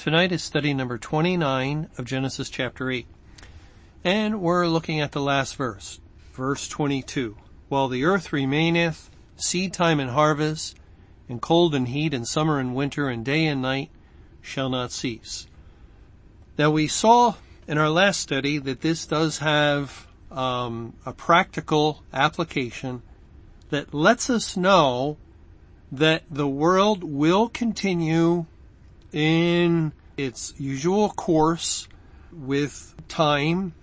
Tonight 0.00 0.32
is 0.32 0.42
study 0.42 0.72
number 0.72 0.96
29 0.96 1.90
of 1.98 2.06
Genesis 2.06 2.48
chapter 2.48 2.90
8. 2.90 3.06
And 4.02 4.40
we're 4.40 4.66
looking 4.66 4.98
at 4.98 5.12
the 5.12 5.20
last 5.20 5.56
verse, 5.56 6.00
verse 6.32 6.68
22. 6.68 7.36
While 7.68 7.88
the 7.88 8.04
earth 8.04 8.32
remaineth, 8.32 9.10
seed 9.36 9.74
time 9.74 10.00
and 10.00 10.08
harvest, 10.08 10.78
and 11.28 11.42
cold 11.42 11.74
and 11.74 11.86
heat, 11.86 12.14
and 12.14 12.26
summer 12.26 12.58
and 12.58 12.74
winter, 12.74 13.10
and 13.10 13.22
day 13.22 13.44
and 13.44 13.60
night 13.60 13.90
shall 14.40 14.70
not 14.70 14.90
cease. 14.90 15.46
Now 16.56 16.70
we 16.70 16.88
saw 16.88 17.34
in 17.68 17.76
our 17.76 17.90
last 17.90 18.20
study 18.20 18.56
that 18.56 18.80
this 18.80 19.04
does 19.04 19.40
have 19.40 20.06
um, 20.30 20.94
a 21.04 21.12
practical 21.12 22.02
application 22.10 23.02
that 23.68 23.92
lets 23.92 24.30
us 24.30 24.56
know 24.56 25.18
that 25.92 26.22
the 26.30 26.48
world 26.48 27.04
will 27.04 27.50
continue 27.50 28.46
in 29.12 29.92
its 30.20 30.54
usual 30.58 31.10
course 31.10 31.88
with 32.32 32.94
time, 33.08 33.74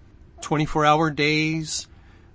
24 0.42 0.86
hour 0.86 1.10
days, 1.10 1.88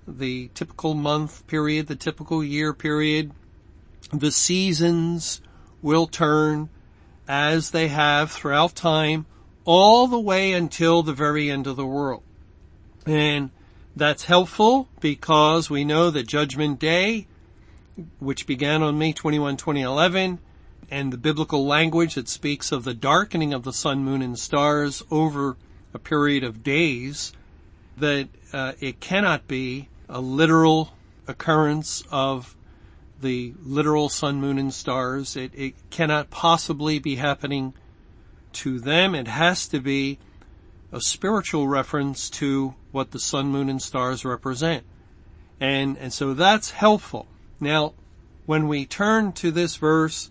the 0.06 0.50
typical 0.55 0.95
month 0.95 1.47
period, 1.47 1.86
the 1.86 1.97
typical 1.97 2.42
year 2.42 2.73
period, 2.73 3.33
the 4.12 4.30
seasons 4.30 5.41
will 5.80 6.06
turn 6.06 6.69
as 7.28 7.70
they 7.70 7.89
have 7.89 8.30
throughout 8.30 8.75
time 8.75 9.27
all 9.64 10.06
the 10.06 10.19
way 10.19 10.53
until 10.53 11.03
the 11.03 11.12
very 11.12 11.50
end 11.50 11.67
of 11.67 11.77
the 11.77 11.86
world. 11.86 12.23
And 13.06 13.50
that's 13.95 14.25
helpful 14.25 14.89
because 15.00 15.70
we 15.70 15.84
know 15.84 16.11
that 16.11 16.27
Judgment 16.27 16.78
Day, 16.78 17.27
which 18.19 18.47
began 18.47 18.83
on 18.83 18.98
May 18.98 19.12
21, 19.12 19.56
2011, 19.56 20.39
and 20.93 21.11
the 21.11 21.17
biblical 21.17 21.65
language 21.65 22.17
that 22.17 22.29
speaks 22.29 22.71
of 22.71 22.85
the 22.85 22.93
darkening 22.93 23.55
of 23.55 23.62
the 23.62 23.73
sun, 23.73 24.05
moon, 24.05 24.21
and 24.21 24.39
stars 24.39 25.03
over 25.11 25.57
a 25.95 25.98
period 25.98 26.45
of 26.45 26.62
days, 26.62 27.33
that 27.97 28.29
uh, 28.53 28.73
it 28.79 29.01
cannot 29.01 29.48
be 29.48 29.89
a 30.11 30.20
literal 30.20 30.93
occurrence 31.27 32.05
of 32.11 32.55
the 33.23 33.55
literal 33.65 34.11
sun, 34.11 34.39
moon, 34.39 34.59
and 34.59 34.75
stars. 34.75 35.35
It, 35.35 35.53
it 35.55 35.75
cannot 35.89 36.29
possibly 36.29 36.98
be 36.98 37.15
happening 37.15 37.73
to 38.53 38.79
them. 38.79 39.15
It 39.15 39.29
has 39.29 39.67
to 39.69 39.81
be 39.81 40.19
a 40.93 41.01
spiritual 41.01 41.69
reference 41.69 42.29
to 42.29 42.75
what 42.91 43.13
the 43.13 43.19
sun, 43.19 43.47
moon, 43.47 43.70
and 43.70 43.81
stars 43.81 44.27
represent. 44.27 44.85
And, 45.59 45.97
and 45.97 46.13
so 46.13 46.35
that's 46.35 46.73
helpful. 46.73 47.29
Now, 47.61 47.95
when 48.45 48.69
we 48.69 48.85
turn 48.85 49.33
to 49.35 49.51
this 49.51 49.77
verse 49.77 50.31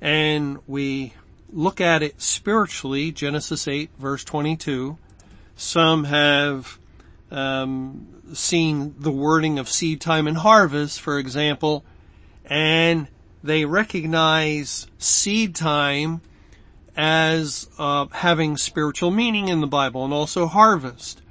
and 0.00 0.58
we 0.66 1.12
look 1.52 1.80
at 1.80 2.02
it 2.02 2.20
spiritually, 2.20 3.12
Genesis 3.12 3.66
8 3.66 3.90
verse 3.98 4.24
22, 4.24 4.96
some 5.56 6.04
have 6.04 6.78
um, 7.30 8.06
seen 8.32 8.94
the 8.98 9.10
wording 9.10 9.58
of 9.58 9.68
seed 9.68 10.00
time 10.00 10.26
and 10.26 10.38
harvest, 10.38 11.00
for 11.00 11.18
example, 11.18 11.84
and 12.44 13.08
they 13.42 13.64
recognize 13.64 14.86
seed 14.98 15.54
time 15.54 16.20
as 16.96 17.68
uh, 17.78 18.06
having 18.12 18.56
spiritual 18.56 19.10
meaning 19.10 19.48
in 19.48 19.60
the 19.60 19.66
Bible 19.66 20.04
and 20.04 20.12
also 20.12 20.46
harvest. 20.46 21.22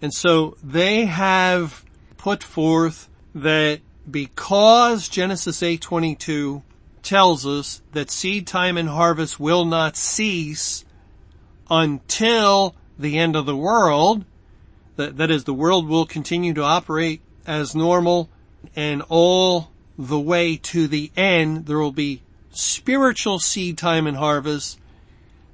And 0.00 0.12
so 0.12 0.56
they 0.62 1.06
have 1.06 1.84
put 2.16 2.42
forth 2.42 3.08
that 3.34 3.80
because 4.10 5.08
Genesis 5.08 5.62
8:22 5.62 6.62
tells 7.02 7.46
us 7.46 7.82
that 7.92 8.10
seed 8.10 8.46
time 8.46 8.76
and 8.76 8.88
harvest 8.88 9.38
will 9.38 9.64
not 9.64 9.96
cease 9.96 10.84
until 11.70 12.74
the 12.98 13.18
end 13.18 13.36
of 13.36 13.46
the 13.46 13.56
world. 13.56 14.24
That, 14.96 15.16
that 15.16 15.30
is, 15.30 15.44
the 15.44 15.54
world 15.54 15.88
will 15.88 16.06
continue 16.06 16.54
to 16.54 16.62
operate 16.62 17.20
as 17.46 17.74
normal 17.74 18.28
and 18.76 19.02
all 19.08 19.70
the 19.98 20.18
way 20.18 20.56
to 20.56 20.86
the 20.86 21.10
end 21.16 21.66
there 21.66 21.78
will 21.78 21.92
be 21.92 22.22
spiritual 22.50 23.38
seed 23.38 23.78
time 23.78 24.06
and 24.06 24.16
harvest. 24.16 24.78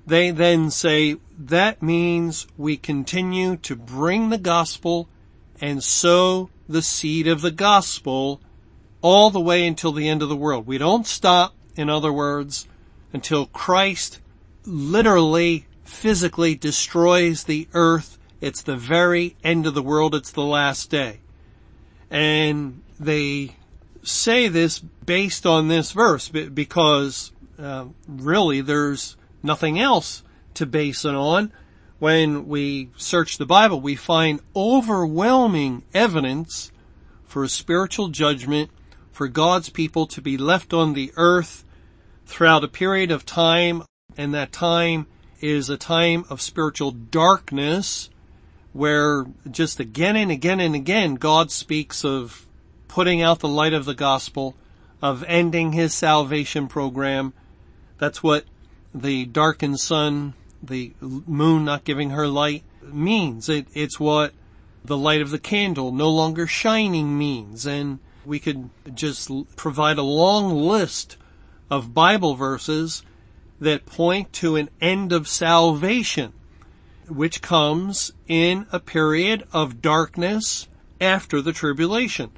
They 0.07 0.31
then 0.31 0.71
say 0.71 1.17
that 1.39 1.83
means 1.83 2.47
we 2.57 2.77
continue 2.77 3.57
to 3.59 3.77
bring 3.77 4.31
the 4.31 4.39
gospel 4.39 5.09
and 5.61 5.83
sow 5.83 6.51
the 6.69 6.83
seed 6.83 7.27
of 7.27 7.41
the 7.41 7.51
gospel 7.51 8.41
all 9.03 9.31
the 9.31 9.41
way 9.41 9.67
until 9.67 9.93
the 9.93 10.09
end 10.09 10.23
of 10.23 10.29
the 10.29 10.37
world. 10.37 10.67
We 10.67 10.79
don't 10.79 11.07
stop, 11.07 11.55
in 11.77 11.89
other 11.89 12.13
words, 12.13 12.67
until 13.13 13.47
Christ 13.47 14.21
literally, 14.65 15.67
physically 15.85 16.55
destroys 16.55 17.45
the 17.45 17.69
earth. 17.73 18.19
It's 18.41 18.63
the 18.63 18.77
very 18.77 19.37
end 19.43 19.67
of 19.67 19.75
the 19.75 19.83
world. 19.83 20.15
It's 20.15 20.33
the 20.33 20.43
last 20.43 20.91
day. 20.91 21.21
And 22.11 22.83
they 22.99 23.57
say 24.03 24.49
this 24.49 24.79
based 24.79 25.47
on 25.47 25.69
this 25.69 25.93
verse 25.93 26.29
because 26.29 27.33
uh, 27.59 27.87
really 28.07 28.61
there's 28.61 29.17
nothing 29.43 29.79
else 29.79 30.23
to 30.55 30.67
base 30.67 31.05
it 31.05 31.15
on. 31.15 31.53
When 31.99 32.47
we 32.47 32.91
search 32.97 33.39
the 33.39 33.47
Bible, 33.47 33.81
we 33.81 33.97
find 33.97 34.41
overwhelming 34.55 35.83
evidence 35.93 36.71
for 37.25 37.43
a 37.43 37.49
spiritual 37.49 38.09
judgment 38.09 38.71
for 39.19 39.27
God's 39.27 39.69
people 39.69 40.07
to 40.07 40.23
be 40.23 40.39
left 40.39 40.73
on 40.73 40.93
the 40.93 41.13
earth 41.17 41.65
throughout 42.25 42.63
a 42.63 42.69
period 42.69 43.11
of 43.11 43.27
time, 43.27 43.83
and 44.17 44.33
that 44.33 44.53
time 44.53 45.09
is 45.41 45.69
a 45.69 45.77
time 45.77 46.25
of 46.31 46.41
spiritual 46.41 46.93
darkness 46.93 48.11
where 48.73 49.27
just 49.51 49.81
again 49.81 50.15
and 50.15 50.31
again 50.31 50.61
and 50.61 50.77
again 50.77 51.17
God 51.17 51.51
speaks 51.51 52.05
of 52.05 52.47
putting 52.87 53.21
out 53.21 53.41
the 53.41 53.49
light 53.49 53.73
of 53.73 53.87
the 53.87 53.95
gospel, 53.95 54.55
of 55.03 55.25
ending 55.27 55.73
his 55.73 55.93
salvation 55.93 56.69
program. 56.69 57.33
That's 57.99 58.23
what 58.23 58.45
the 58.95 59.25
darkened 59.25 59.81
sun, 59.81 60.35
the 60.63 60.93
moon 61.01 61.65
not 61.65 61.83
giving 61.83 62.11
her 62.11 62.29
light 62.29 62.63
means. 62.83 63.49
It, 63.49 63.67
it's 63.75 63.99
what 63.99 64.33
the 64.85 64.97
light 64.97 65.23
of 65.23 65.31
the 65.31 65.41
candle 65.41 65.91
no 65.91 66.09
longer 66.09 66.47
shining 66.47 67.19
means. 67.19 67.67
And 67.67 67.99
we 68.29 68.39
could 68.39 68.69
just 68.95 69.31
provide 69.57 69.99
a 69.99 70.03
long 70.03 70.55
list 70.55 71.17
of 71.71 71.95
Bible 71.95 72.35
verses 72.35 73.03
that 73.59 73.87
point 73.87 74.33
to 74.35 74.57
an 74.57 74.69
end 74.81 75.13
of 75.13 75.27
salvation, 75.27 76.33
which 77.09 77.41
comes 77.41 78.13
in 78.29 78.67
a 78.71 78.79
period 78.79 79.45
of 79.53 79.83
darkness 79.83 80.69
after 81.01 81.41
the 81.41 81.53
tribulation. 81.53 82.31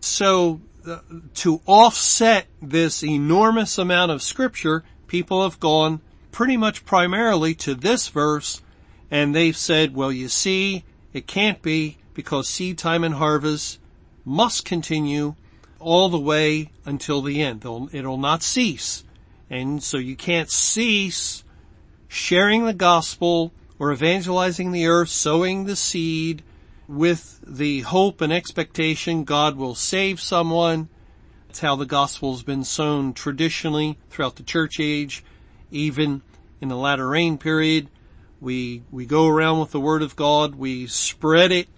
So 0.00 0.60
uh, 0.86 1.00
to 1.34 1.60
offset 1.66 2.46
this 2.60 3.02
enormous 3.02 3.78
amount 3.78 4.12
of 4.12 4.22
scripture, 4.22 4.84
people 5.08 5.42
have 5.42 5.60
gone 5.60 6.00
pretty 6.30 6.56
much 6.56 6.84
primarily 6.84 7.54
to 7.54 7.74
this 7.74 8.08
verse 8.08 8.62
and 9.10 9.34
they've 9.34 9.56
said, 9.56 9.94
well, 9.94 10.10
you 10.10 10.28
see, 10.28 10.84
it 11.12 11.26
can't 11.26 11.60
be 11.60 11.98
because 12.14 12.48
seed 12.48 12.78
time 12.78 13.04
and 13.04 13.14
harvest 13.14 13.78
must 14.24 14.64
continue 14.64 15.34
all 15.78 16.08
the 16.08 16.18
way 16.18 16.70
until 16.84 17.22
the 17.22 17.42
end. 17.42 17.64
It'll, 17.92 18.16
not 18.16 18.42
cease. 18.42 19.04
And 19.50 19.82
so 19.82 19.98
you 19.98 20.16
can't 20.16 20.50
cease 20.50 21.44
sharing 22.08 22.64
the 22.64 22.72
gospel 22.72 23.52
or 23.78 23.92
evangelizing 23.92 24.72
the 24.72 24.86
earth, 24.86 25.08
sowing 25.08 25.64
the 25.64 25.76
seed 25.76 26.42
with 26.88 27.40
the 27.46 27.80
hope 27.80 28.20
and 28.20 28.32
expectation 28.32 29.24
God 29.24 29.56
will 29.56 29.74
save 29.74 30.20
someone. 30.20 30.88
That's 31.48 31.60
how 31.60 31.76
the 31.76 31.86
gospel's 31.86 32.42
been 32.42 32.64
sown 32.64 33.12
traditionally 33.12 33.98
throughout 34.08 34.36
the 34.36 34.42
church 34.42 34.78
age, 34.78 35.24
even 35.70 36.22
in 36.60 36.68
the 36.68 36.76
latter 36.76 37.08
rain 37.08 37.38
period. 37.38 37.88
We, 38.40 38.82
we 38.90 39.06
go 39.06 39.28
around 39.28 39.60
with 39.60 39.70
the 39.70 39.80
word 39.80 40.02
of 40.02 40.16
God, 40.16 40.54
we 40.54 40.86
spread 40.86 41.52
it, 41.52 41.68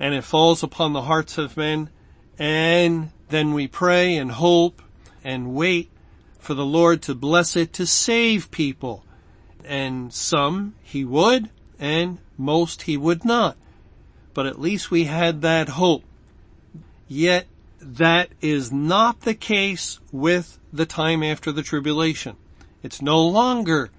and 0.00 0.14
it 0.14 0.24
falls 0.24 0.62
upon 0.62 0.92
the 0.92 1.02
hearts 1.02 1.38
of 1.38 1.56
men 1.56 1.90
and 2.38 3.10
then 3.28 3.52
we 3.52 3.66
pray 3.66 4.16
and 4.16 4.32
hope 4.32 4.80
and 5.24 5.54
wait 5.54 5.90
for 6.38 6.54
the 6.54 6.64
Lord 6.64 7.02
to 7.02 7.14
bless 7.14 7.56
it 7.56 7.72
to 7.74 7.86
save 7.86 8.50
people. 8.50 9.04
And 9.64 10.12
some 10.12 10.74
he 10.82 11.04
would, 11.04 11.50
and 11.78 12.18
most 12.38 12.82
he 12.82 12.96
would 12.96 13.24
not. 13.24 13.56
But 14.34 14.46
at 14.46 14.60
least 14.60 14.90
we 14.90 15.04
had 15.04 15.42
that 15.42 15.70
hope. 15.70 16.04
Yet 17.08 17.46
that 17.80 18.30
is 18.40 18.72
not 18.72 19.22
the 19.22 19.34
case 19.34 19.98
with 20.12 20.58
the 20.72 20.86
time 20.86 21.22
after 21.22 21.50
the 21.50 21.62
tribulation. 21.62 22.36
It's 22.82 23.02
no 23.02 23.26
longer 23.26 23.90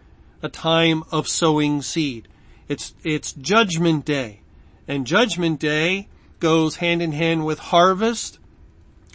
a 0.41 0.49
time 0.49 1.03
of 1.11 1.27
sowing 1.27 1.81
seed. 1.81 2.27
It's, 2.67 2.93
it's 3.03 3.33
judgment 3.33 4.05
day. 4.05 4.41
And 4.89 5.05
judgment 5.05 5.59
day 5.59 6.07
goes 6.39 6.77
hand 6.77 7.03
in 7.03 7.11
hand 7.11 7.45
with 7.45 7.59
harvest, 7.59 8.39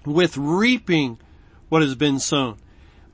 with 0.06 0.36
reaping 0.36 1.18
what 1.68 1.82
has 1.82 1.96
been 1.96 2.20
sown. 2.20 2.58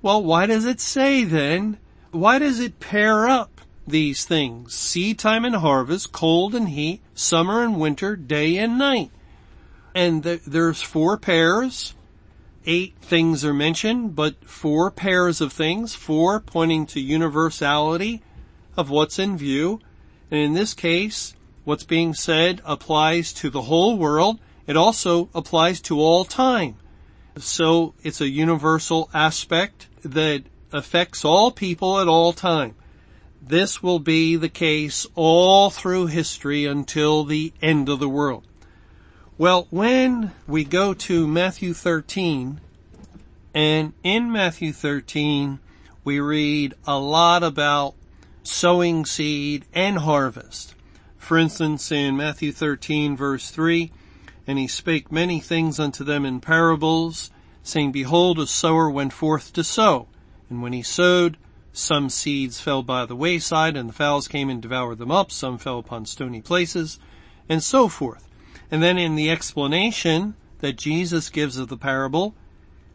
Well, 0.02 0.22
why 0.22 0.44
does 0.44 0.66
it 0.66 0.78
say 0.78 1.24
then, 1.24 1.78
why 2.10 2.38
does 2.38 2.60
it 2.60 2.78
pair 2.78 3.26
up 3.26 3.62
these 3.86 4.26
things? 4.26 4.74
Seed 4.74 5.18
time 5.18 5.46
and 5.46 5.56
harvest, 5.56 6.12
cold 6.12 6.54
and 6.54 6.68
heat, 6.68 7.00
summer 7.14 7.64
and 7.64 7.80
winter, 7.80 8.14
day 8.14 8.58
and 8.58 8.76
night. 8.76 9.10
And 9.94 10.22
the, 10.22 10.38
there's 10.46 10.82
four 10.82 11.16
pairs. 11.16 11.94
Eight 12.66 12.94
things 13.00 13.42
are 13.42 13.54
mentioned, 13.54 14.14
but 14.14 14.44
four 14.44 14.90
pairs 14.90 15.40
of 15.40 15.50
things, 15.50 15.94
four 15.94 16.40
pointing 16.40 16.84
to 16.88 17.00
universality 17.00 18.22
of 18.76 18.90
what's 18.90 19.18
in 19.18 19.38
view. 19.38 19.80
And 20.30 20.40
in 20.40 20.52
this 20.52 20.74
case, 20.74 21.34
what's 21.70 21.84
being 21.84 22.12
said 22.12 22.61
applies 22.64 23.32
to 23.32 23.49
the 23.49 23.62
whole 23.62 23.96
world. 23.96 24.40
It 24.67 24.76
also 24.76 25.28
applies 25.32 25.81
to 25.82 26.00
all 26.00 26.25
time. 26.25 26.75
So 27.37 27.94
it's 28.02 28.20
a 28.20 28.28
universal 28.28 29.08
aspect 29.14 29.87
that 30.02 30.43
affects 30.72 31.25
all 31.25 31.52
people 31.52 32.00
at 32.00 32.08
all 32.08 32.32
time. 32.32 32.75
This 33.40 33.84
will 33.84 34.00
be 34.00 34.34
the 34.34 34.49
case 34.49 35.06
all 35.14 35.70
through 35.70 36.08
history 36.08 36.67
until 36.67 37.22
the 37.22 37.52
end 37.62 37.88
of 37.88 38.00
the 38.00 38.08
world. 38.08 38.44
Well, 39.38 39.69
when 39.70 40.32
we 40.49 40.64
go 40.64 40.93
to 40.93 41.28
Matthew 41.28 41.72
13, 41.72 42.61
and 43.55 43.93
in 44.02 44.32
Matthew 44.32 44.72
13, 44.72 45.61
we 46.02 46.19
read 46.19 46.75
a 46.84 46.99
lot 46.99 47.44
about 47.44 47.94
sowing 48.43 49.05
seed 49.05 49.67
and 49.72 49.99
harvest. 49.99 50.75
For 51.31 51.38
instance, 51.38 51.93
in 51.93 52.17
Matthew 52.17 52.50
13 52.50 53.17
verse 53.17 53.53
3, 53.53 53.93
and 54.49 54.59
he 54.59 54.67
spake 54.67 55.12
many 55.12 55.38
things 55.38 55.79
unto 55.79 56.03
them 56.03 56.27
in 56.27 56.41
parables, 56.41 57.31
saying, 57.62 57.93
Behold, 57.93 58.41
a 58.41 58.49
sower 58.49 58.91
went 58.91 59.12
forth 59.12 59.53
to 59.53 59.62
sow. 59.62 60.09
And 60.49 60.61
when 60.61 60.73
he 60.73 60.82
sowed, 60.82 61.37
some 61.73 62.09
seeds 62.11 62.61
fell 62.61 62.82
by 62.82 63.06
the 63.06 63.15
wayside, 63.15 63.77
and 63.77 63.88
the 63.88 63.93
fowls 63.93 64.27
came 64.27 64.50
and 64.50 64.61
devoured 64.61 64.99
them 64.99 65.12
up. 65.12 65.31
Some 65.31 65.56
fell 65.56 65.79
upon 65.79 66.05
stony 66.05 66.41
places, 66.41 66.99
and 67.49 67.62
so 67.62 67.87
forth. 67.87 68.27
And 68.69 68.82
then 68.82 68.99
in 68.99 69.15
the 69.15 69.31
explanation 69.31 70.35
that 70.59 70.79
Jesus 70.79 71.29
gives 71.29 71.59
of 71.59 71.69
the 71.69 71.77
parable, 71.77 72.35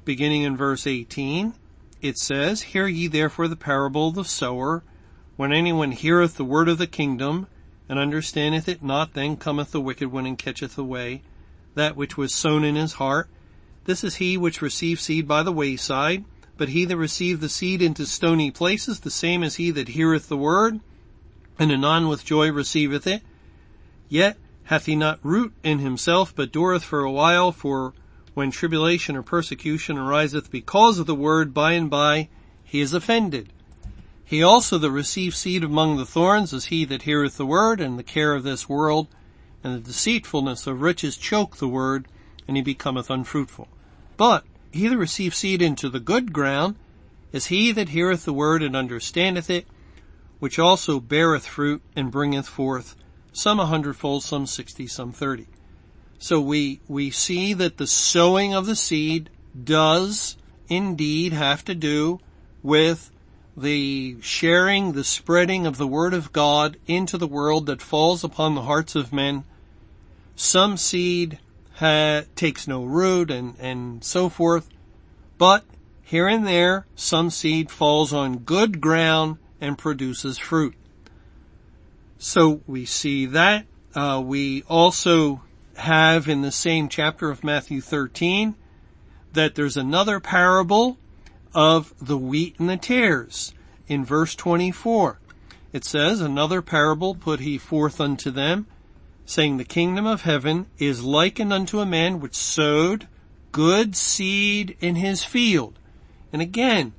beginning 0.04 0.44
in 0.44 0.58
verse 0.58 0.86
18, 0.86 1.54
it 2.02 2.18
says, 2.18 2.64
Hear 2.64 2.86
ye 2.86 3.08
therefore 3.08 3.48
the 3.48 3.56
parable 3.56 4.10
of 4.10 4.16
the 4.16 4.26
sower. 4.26 4.84
When 5.38 5.54
anyone 5.54 5.94
heareth 5.94 6.36
the 6.36 6.44
word 6.44 6.68
of 6.68 6.78
the 6.78 6.86
kingdom, 6.86 7.48
and 7.88 8.00
understandeth 8.00 8.68
it 8.68 8.84
not, 8.84 9.14
then 9.14 9.38
cometh 9.38 9.72
the 9.72 9.82
wicked 9.82 10.12
one 10.12 10.26
and 10.26 10.38
catcheth 10.38 10.78
away 10.78 11.22
that 11.76 11.96
which 11.96 12.18
was 12.18 12.34
sown 12.34 12.64
in 12.64 12.76
his 12.76 12.94
heart. 12.94 13.30
This 13.84 14.04
is 14.04 14.16
he 14.16 14.38
which 14.38 14.62
received 14.62 15.02
seed 15.02 15.28
by 15.28 15.44
the 15.44 15.52
wayside, 15.52 16.26
but 16.58 16.70
he 16.70 16.86
that 16.86 16.98
received 16.98 17.42
the 17.42 17.50
seed 17.50 17.82
into 17.82 18.06
stony 18.06 18.50
places, 18.50 19.02
the 19.02 19.12
same 19.12 19.44
as 19.44 19.56
he 19.56 19.72
that 19.72 19.90
heareth 19.90 20.28
the 20.28 20.38
word, 20.38 20.80
and 21.60 21.72
anon 21.72 22.08
with 22.08 22.26
joy 22.26 22.52
receiveth 22.52 23.06
it. 23.06 23.22
Yet 24.10 24.38
hath 24.64 24.86
he 24.86 24.96
not 24.96 25.20
root 25.22 25.54
in 25.64 25.80
himself, 25.80 26.34
but 26.36 26.52
dureth 26.52 26.84
for 26.84 27.02
a 27.02 27.12
while, 27.12 27.52
for 27.52 27.94
when 28.34 28.52
tribulation 28.52 29.16
or 29.16 29.22
persecution 29.22 29.98
ariseth 29.98 30.50
because 30.50 30.98
of 30.98 31.06
the 31.06 31.16
word, 31.16 31.54
by 31.54 31.74
and 31.74 31.90
by 31.90 32.30
he 32.64 32.82
is 32.82 32.94
offended. 32.94 33.52
He 34.25 34.42
also 34.42 34.80
that 34.80 34.89
receives 34.89 35.38
seed 35.38 35.63
among 35.63 35.98
the 35.98 36.06
thorns 36.06 36.51
is 36.51 36.66
he 36.66 36.83
that 36.86 37.04
heareth 37.04 37.38
the 37.38 37.45
word, 37.45 37.80
and 37.80 37.98
the 37.98 38.04
care 38.04 38.33
of 38.33 38.44
this 38.44 38.68
world, 38.68 39.07
and 39.63 39.75
the 39.75 39.80
deceitfulness 39.80 40.66
of 40.66 40.81
riches 40.81 41.16
choke 41.16 41.57
the 41.57 41.68
word, 41.68 42.07
and 42.48 42.57
he 42.57 42.63
becometh 42.63 43.12
unfruitful. 43.12 43.68
But 44.18 44.44
he 44.72 44.88
that 44.88 44.98
receives 44.98 45.38
seed 45.38 45.62
into 45.62 45.89
the 45.89 46.00
good 46.00 46.33
ground 46.33 46.75
is 47.31 47.48
he 47.48 47.72
that 47.74 47.89
heareth 47.89 48.25
the 48.25 48.33
word 48.33 48.63
and 48.63 48.75
understandeth 48.75 49.50
it, 49.50 49.68
which 50.39 50.57
also 50.57 51.00
beareth 51.00 51.45
fruit 51.45 51.81
and 51.95 52.12
bringeth 52.12 52.48
forth 52.48 52.95
some 53.31 53.60
a 53.60 53.66
hundredfold, 53.66 54.24
some 54.24 54.48
sixty, 54.48 54.88
some 54.88 55.12
thirty. 55.12 55.48
So 56.18 56.42
we, 56.42 56.80
we 56.88 57.12
see 57.12 57.54
that 57.54 57.77
the 57.77 57.88
sowing 57.88 58.54
of 58.54 58.66
the 58.66 58.75
seed 58.75 59.30
does 59.62 60.38
indeed 60.68 61.33
have 61.33 61.63
to 61.66 61.75
do 61.75 62.19
with 62.63 63.12
the 63.57 64.18
sharing, 64.22 64.92
the 64.92 65.04
spreading 65.04 65.66
of 65.66 65.78
the 65.78 65.88
word 65.88 66.13
of 66.13 66.34
God 66.34 66.78
into 66.88 67.18
the 67.18 67.28
world 67.28 67.66
that 67.68 67.81
falls 67.81 68.24
upon 68.24 68.56
the 68.56 68.63
hearts 68.63 68.96
of 68.96 69.13
men. 69.13 69.44
Some 70.36 70.75
seed 70.78 71.40
ha- 71.75 72.24
takes 72.36 72.68
no 72.68 72.84
root 72.84 73.31
and, 73.31 73.56
and 73.60 74.04
so 74.04 74.28
forth, 74.30 74.69
but 75.38 75.63
here 76.04 76.28
and 76.28 76.46
there 76.46 76.86
some 76.96 77.30
seed 77.30 77.72
falls 77.72 78.13
on 78.13 78.40
good 78.40 78.81
ground 78.81 79.38
and 79.62 79.78
produces 79.78 80.38
fruit. 80.38 80.75
So 82.18 82.62
we 82.68 82.86
see 82.86 83.25
that. 83.28 83.66
Uh, 83.94 84.22
we 84.24 84.63
also 84.63 85.42
have 85.78 86.28
in 86.28 86.42
the 86.42 86.51
same 86.51 86.90
chapter 86.90 87.30
of 87.30 87.44
Matthew 87.44 87.81
13 87.81 88.56
that 89.34 89.56
there's 89.56 89.78
another 89.78 90.19
parable 90.19 90.98
of 91.56 91.96
the 92.00 92.18
wheat 92.18 92.60
and 92.60 92.69
the 92.69 92.78
tares. 92.78 93.54
In 93.88 94.06
verse 94.06 94.36
24, 94.36 95.19
it 95.74 95.84
says, 95.84 96.22
Another 96.22 96.62
parable 96.62 97.16
put 97.16 97.40
he 97.40 97.57
forth 97.57 98.00
unto 98.00 98.30
them, 98.30 98.68
saying, 99.25 99.57
The 99.57 99.63
kingdom 99.63 100.06
of 100.06 100.22
heaven 100.22 100.68
is 100.78 101.04
likened 101.04 101.52
unto 101.52 101.80
a 101.80 101.86
man 101.86 102.19
which 102.19 102.36
sowed 102.36 103.07
good 103.52 103.96
seed 103.96 104.78
in 104.80 104.96
his 104.96 105.24
field. 105.24 105.80
And 106.31 106.42
again, 106.42 106.94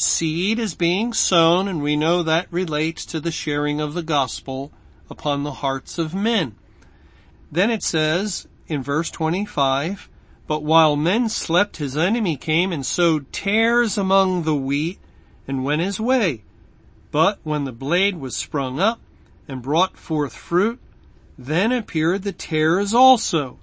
Seed 0.00 0.60
is 0.60 0.76
being 0.76 1.12
sown 1.12 1.66
and 1.66 1.82
we 1.82 1.96
know 1.96 2.22
that 2.22 2.46
relates 2.52 3.04
to 3.06 3.18
the 3.18 3.32
sharing 3.32 3.80
of 3.80 3.94
the 3.94 4.02
gospel 4.02 4.70
upon 5.10 5.42
the 5.42 5.54
hearts 5.54 5.98
of 5.98 6.14
men. 6.14 6.54
Then 7.50 7.68
it 7.68 7.82
says 7.82 8.46
in 8.68 8.80
verse 8.80 9.10
25, 9.10 10.08
but 10.48 10.64
while 10.64 10.96
men 10.96 11.28
slept, 11.28 11.76
his 11.76 11.96
enemy 11.96 12.34
came 12.34 12.72
and 12.72 12.84
sowed 12.84 13.32
tares 13.32 13.96
among 13.96 14.42
the 14.42 14.54
wheat 14.54 14.98
and 15.46 15.62
went 15.62 15.82
his 15.82 16.00
way. 16.00 16.42
But 17.12 17.38
when 17.44 17.64
the 17.64 17.72
blade 17.72 18.16
was 18.16 18.34
sprung 18.34 18.80
up 18.80 18.98
and 19.46 19.62
brought 19.62 19.96
forth 19.96 20.34
fruit, 20.34 20.80
then 21.38 21.70
appeared 21.70 22.22
the 22.22 22.32
tares 22.32 22.94
also. 22.94 23.58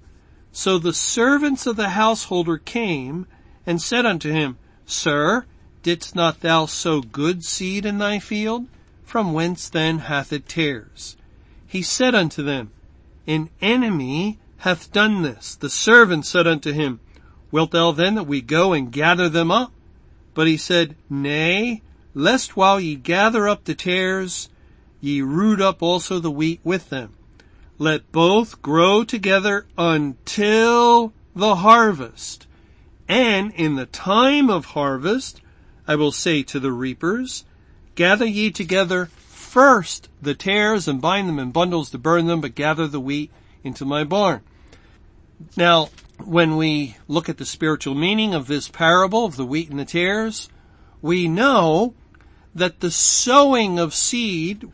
So 0.52 0.78
the 0.78 0.94
servants 0.94 1.66
of 1.66 1.76
the 1.76 1.90
householder 1.90 2.56
came 2.56 3.26
and 3.66 3.82
said 3.82 4.06
unto 4.06 4.30
him, 4.30 4.56
Sir, 4.86 5.44
Didst 5.82 6.16
not 6.16 6.40
thou 6.40 6.66
sow 6.66 7.00
good 7.00 7.44
seed 7.44 7.84
in 7.84 7.98
thy 7.98 8.18
field? 8.18 8.66
From 9.04 9.32
whence 9.32 9.68
then 9.68 10.00
hath 10.00 10.32
it 10.32 10.48
tares? 10.48 11.16
He 11.66 11.82
said 11.82 12.14
unto 12.14 12.42
them, 12.42 12.70
An 13.26 13.50
enemy 13.60 14.38
hath 14.58 14.92
done 14.92 15.22
this. 15.22 15.54
The 15.54 15.70
servant 15.70 16.26
said 16.26 16.46
unto 16.46 16.72
him, 16.72 17.00
Wilt 17.50 17.70
thou 17.70 17.92
then 17.92 18.14
that 18.16 18.26
we 18.26 18.40
go 18.40 18.72
and 18.72 18.90
gather 18.90 19.28
them 19.28 19.50
up? 19.50 19.72
But 20.34 20.46
he 20.46 20.56
said, 20.56 20.96
Nay, 21.08 21.82
lest 22.14 22.56
while 22.56 22.80
ye 22.80 22.96
gather 22.96 23.48
up 23.48 23.64
the 23.64 23.74
tares, 23.74 24.48
ye 25.00 25.20
root 25.20 25.60
up 25.60 25.82
also 25.82 26.18
the 26.18 26.30
wheat 26.30 26.60
with 26.64 26.90
them. 26.90 27.12
Let 27.78 28.10
both 28.10 28.62
grow 28.62 29.04
together 29.04 29.66
until 29.76 31.12
the 31.34 31.56
harvest. 31.56 32.46
And 33.08 33.52
in 33.52 33.76
the 33.76 33.86
time 33.86 34.50
of 34.50 34.66
harvest, 34.66 35.40
I 35.86 35.94
will 35.94 36.12
say 36.12 36.42
to 36.44 36.58
the 36.58 36.72
reapers, 36.72 37.44
gather 37.94 38.26
ye 38.26 38.50
together 38.50 39.06
first 39.06 40.08
the 40.20 40.34
tares 40.34 40.88
and 40.88 41.00
bind 41.00 41.28
them 41.28 41.38
in 41.38 41.50
bundles 41.50 41.90
to 41.90 41.98
burn 41.98 42.26
them, 42.26 42.40
but 42.40 42.54
gather 42.54 42.86
the 42.86 43.00
wheat 43.00 43.30
into 43.66 43.84
my 43.84 44.04
barn. 44.04 44.40
Now, 45.56 45.90
when 46.24 46.56
we 46.56 46.96
look 47.08 47.28
at 47.28 47.36
the 47.36 47.44
spiritual 47.44 47.94
meaning 47.94 48.32
of 48.32 48.46
this 48.46 48.68
parable 48.68 49.26
of 49.26 49.36
the 49.36 49.44
wheat 49.44 49.68
and 49.68 49.78
the 49.78 49.84
tares, 49.84 50.48
we 51.02 51.28
know 51.28 51.92
that 52.54 52.80
the 52.80 52.90
sowing 52.90 53.78
of 53.78 53.92
seed, 53.92 54.72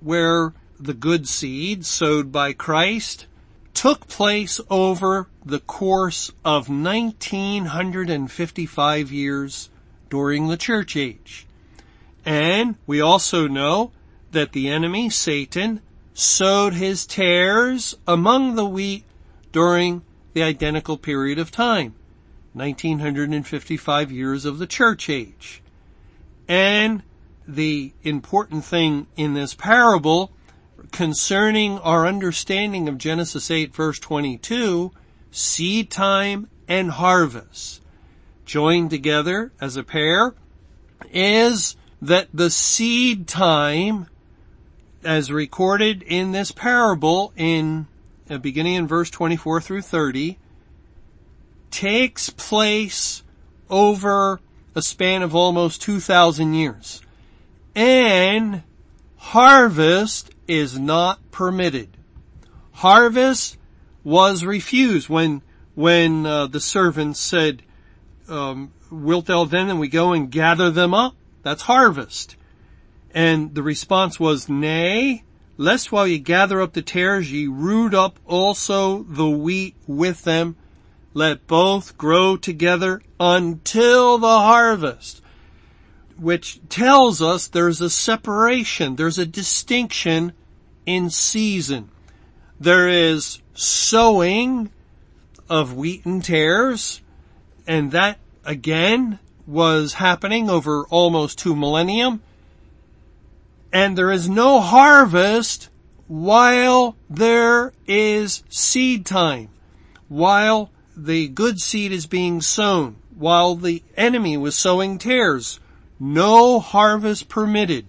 where 0.00 0.52
the 0.78 0.92
good 0.92 1.26
seed 1.26 1.86
sowed 1.86 2.30
by 2.30 2.52
Christ 2.52 3.24
took 3.72 4.06
place 4.08 4.60
over 4.68 5.28
the 5.44 5.60
course 5.60 6.30
of 6.44 6.68
1955 6.68 9.12
years 9.12 9.70
during 10.10 10.48
the 10.48 10.56
church 10.56 10.96
age. 10.96 11.46
And 12.24 12.76
we 12.86 13.00
also 13.00 13.48
know 13.48 13.92
that 14.32 14.52
the 14.52 14.68
enemy, 14.68 15.08
Satan, 15.08 15.80
sowed 16.20 16.74
his 16.74 17.06
tares 17.06 17.94
among 18.06 18.54
the 18.54 18.66
wheat 18.66 19.04
during 19.52 20.02
the 20.34 20.42
identical 20.42 20.98
period 20.98 21.38
of 21.38 21.50
time, 21.50 21.94
1955 22.52 24.12
years 24.12 24.44
of 24.44 24.58
the 24.58 24.66
church 24.66 25.08
age. 25.08 25.62
And 26.46 27.02
the 27.48 27.92
important 28.02 28.64
thing 28.64 29.06
in 29.16 29.34
this 29.34 29.54
parable 29.54 30.30
concerning 30.92 31.78
our 31.78 32.06
understanding 32.06 32.88
of 32.88 32.98
Genesis 32.98 33.50
8 33.50 33.74
verse 33.74 33.98
22, 33.98 34.92
seed 35.30 35.90
time 35.90 36.48
and 36.68 36.90
harvest 36.90 37.80
joined 38.44 38.90
together 38.90 39.52
as 39.60 39.76
a 39.76 39.82
pair 39.82 40.34
is 41.12 41.76
that 42.02 42.28
the 42.32 42.50
seed 42.50 43.26
time 43.26 44.06
as 45.04 45.32
recorded 45.32 46.02
in 46.02 46.32
this 46.32 46.52
parable 46.52 47.32
in 47.36 47.86
uh, 48.28 48.38
beginning 48.38 48.74
in 48.74 48.86
verse 48.86 49.10
24 49.10 49.60
through 49.60 49.82
30 49.82 50.38
takes 51.70 52.30
place 52.30 53.22
over 53.68 54.40
a 54.74 54.82
span 54.82 55.22
of 55.22 55.34
almost 55.34 55.82
2,000 55.82 56.54
years. 56.54 57.00
And 57.74 58.62
harvest 59.16 60.30
is 60.46 60.78
not 60.78 61.18
permitted. 61.30 61.88
Harvest 62.72 63.56
was 64.02 64.44
refused 64.44 65.08
when, 65.08 65.42
when 65.74 66.26
uh, 66.26 66.46
the 66.46 66.60
servants 66.60 67.20
said, 67.20 67.62
um, 68.28 68.72
wilt 68.90 69.26
thou 69.26 69.44
then 69.44 69.70
and 69.70 69.80
we 69.80 69.88
go 69.88 70.12
and 70.12 70.30
gather 70.30 70.70
them 70.70 70.94
up? 70.94 71.14
That's 71.42 71.62
harvest. 71.62 72.36
And 73.14 73.54
the 73.54 73.62
response 73.62 74.20
was, 74.20 74.48
nay, 74.48 75.24
lest 75.56 75.90
while 75.90 76.06
ye 76.06 76.18
gather 76.18 76.60
up 76.60 76.72
the 76.72 76.82
tares 76.82 77.32
ye 77.32 77.46
root 77.46 77.92
up 77.92 78.18
also 78.26 79.02
the 79.02 79.28
wheat 79.28 79.74
with 79.86 80.24
them. 80.24 80.56
Let 81.12 81.46
both 81.46 81.98
grow 81.98 82.36
together 82.36 83.02
until 83.18 84.18
the 84.18 84.26
harvest. 84.26 85.22
Which 86.16 86.60
tells 86.68 87.20
us 87.20 87.48
there's 87.48 87.80
a 87.80 87.90
separation, 87.90 88.96
there's 88.96 89.18
a 89.18 89.26
distinction 89.26 90.32
in 90.86 91.10
season. 91.10 91.90
There 92.60 92.88
is 92.88 93.40
sowing 93.54 94.70
of 95.48 95.74
wheat 95.74 96.04
and 96.04 96.22
tares, 96.22 97.00
and 97.66 97.90
that 97.92 98.18
again 98.44 99.18
was 99.46 99.94
happening 99.94 100.48
over 100.48 100.86
almost 100.86 101.38
two 101.38 101.56
millennium 101.56 102.22
and 103.72 103.96
there 103.96 104.10
is 104.10 104.28
no 104.28 104.60
harvest 104.60 105.68
while 106.08 106.96
there 107.08 107.72
is 107.86 108.42
seed 108.48 109.06
time, 109.06 109.48
while 110.08 110.70
the 110.96 111.28
good 111.28 111.60
seed 111.60 111.92
is 111.92 112.06
being 112.06 112.40
sown, 112.40 112.96
while 113.14 113.54
the 113.54 113.82
enemy 113.96 114.36
was 114.36 114.56
sowing 114.56 114.98
tares. 114.98 115.60
No 115.98 116.58
harvest 116.58 117.28
permitted. 117.28 117.86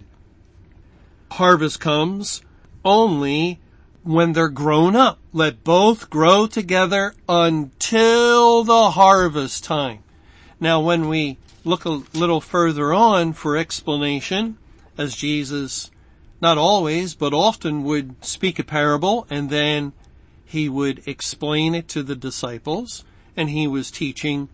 Harvest 1.32 1.80
comes 1.80 2.42
only 2.84 3.58
when 4.02 4.32
they're 4.32 4.48
grown 4.48 4.94
up. 4.94 5.18
Let 5.32 5.64
both 5.64 6.10
grow 6.10 6.46
together 6.46 7.14
until 7.28 8.64
the 8.64 8.90
harvest 8.90 9.64
time. 9.64 10.00
Now 10.60 10.80
when 10.80 11.08
we 11.08 11.38
look 11.64 11.84
a 11.84 12.02
little 12.12 12.40
further 12.40 12.92
on 12.92 13.32
for 13.32 13.56
explanation, 13.56 14.58
as 14.98 15.14
Jesus 15.14 15.90
not 16.40 16.58
always, 16.58 17.14
but 17.14 17.32
often 17.32 17.84
would 17.84 18.24
speak 18.24 18.58
a 18.58 18.64
parable 18.64 19.26
and 19.30 19.48
then 19.48 19.92
he 20.44 20.68
would 20.68 21.06
explain 21.06 21.74
it 21.74 21.88
to 21.88 22.02
the 22.02 22.16
disciples 22.16 23.04
and 23.36 23.48
he 23.48 23.66
was 23.66 23.90
teaching 23.90 24.48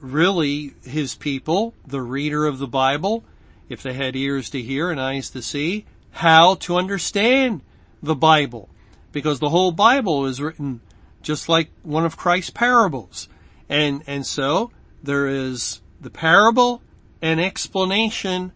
really 0.00 0.74
his 0.84 1.14
people, 1.14 1.74
the 1.86 2.02
reader 2.02 2.46
of 2.46 2.58
the 2.58 2.66
Bible, 2.66 3.24
if 3.68 3.82
they 3.82 3.94
had 3.94 4.14
ears 4.14 4.50
to 4.50 4.62
hear 4.62 4.90
and 4.90 5.00
eyes 5.00 5.30
to 5.30 5.42
see, 5.42 5.84
how 6.12 6.54
to 6.56 6.76
understand 6.76 7.62
the 8.02 8.14
Bible. 8.14 8.68
Because 9.10 9.40
the 9.40 9.48
whole 9.48 9.72
Bible 9.72 10.26
is 10.26 10.40
written 10.40 10.80
just 11.22 11.48
like 11.48 11.70
one 11.82 12.04
of 12.04 12.16
Christ's 12.16 12.50
parables. 12.50 13.28
And, 13.68 14.02
and 14.06 14.26
so 14.26 14.70
there 15.02 15.26
is 15.26 15.80
the 16.00 16.10
parable 16.10 16.82
and 17.20 17.40
explanation 17.40 18.52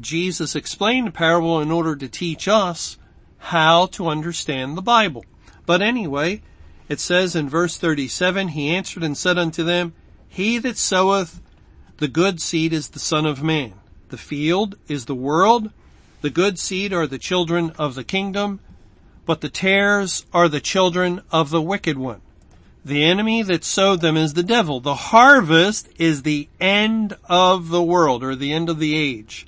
Jesus 0.00 0.56
explained 0.56 1.08
the 1.08 1.12
parable 1.12 1.60
in 1.60 1.70
order 1.70 1.94
to 1.94 2.08
teach 2.08 2.48
us 2.48 2.96
how 3.38 3.86
to 3.86 4.08
understand 4.08 4.76
the 4.76 4.82
Bible. 4.82 5.24
But 5.66 5.82
anyway, 5.82 6.40
it 6.88 6.98
says 6.98 7.36
in 7.36 7.48
verse 7.48 7.76
37, 7.76 8.48
He 8.48 8.70
answered 8.70 9.02
and 9.02 9.16
said 9.16 9.36
unto 9.36 9.62
them, 9.62 9.92
He 10.28 10.58
that 10.58 10.78
soweth 10.78 11.40
the 11.98 12.08
good 12.08 12.40
seed 12.40 12.72
is 12.72 12.88
the 12.88 12.98
Son 12.98 13.26
of 13.26 13.42
Man. 13.42 13.74
The 14.08 14.16
field 14.16 14.76
is 14.88 15.04
the 15.04 15.14
world. 15.14 15.70
The 16.22 16.30
good 16.30 16.58
seed 16.58 16.92
are 16.92 17.06
the 17.06 17.18
children 17.18 17.72
of 17.78 17.94
the 17.94 18.04
kingdom, 18.04 18.60
but 19.26 19.40
the 19.40 19.48
tares 19.48 20.24
are 20.32 20.48
the 20.48 20.60
children 20.60 21.20
of 21.30 21.50
the 21.50 21.62
wicked 21.62 21.98
one. 21.98 22.22
The 22.84 23.04
enemy 23.04 23.42
that 23.42 23.62
sowed 23.62 24.00
them 24.00 24.16
is 24.16 24.34
the 24.34 24.42
devil. 24.42 24.80
The 24.80 24.94
harvest 24.94 25.88
is 25.98 26.22
the 26.22 26.48
end 26.60 27.16
of 27.28 27.68
the 27.68 27.82
world 27.82 28.24
or 28.24 28.34
the 28.34 28.52
end 28.52 28.70
of 28.70 28.78
the 28.78 28.96
age 28.96 29.46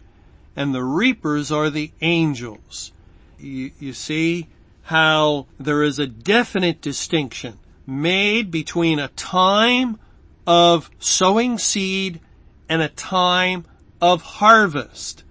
and 0.56 0.74
the 0.74 0.84
reapers 0.84 1.50
are 1.50 1.70
the 1.70 1.90
angels. 2.00 2.92
You, 3.38 3.70
you 3.78 3.92
see 3.92 4.48
how 4.82 5.46
there 5.58 5.82
is 5.82 5.98
a 5.98 6.06
definite 6.06 6.80
distinction 6.80 7.58
made 7.86 8.50
between 8.50 8.98
a 8.98 9.08
time 9.08 9.98
of 10.46 10.90
sowing 10.98 11.58
seed 11.58 12.20
and 12.68 12.82
a 12.82 12.88
time 12.88 13.64
of 14.00 14.22
harvest. 14.22 15.24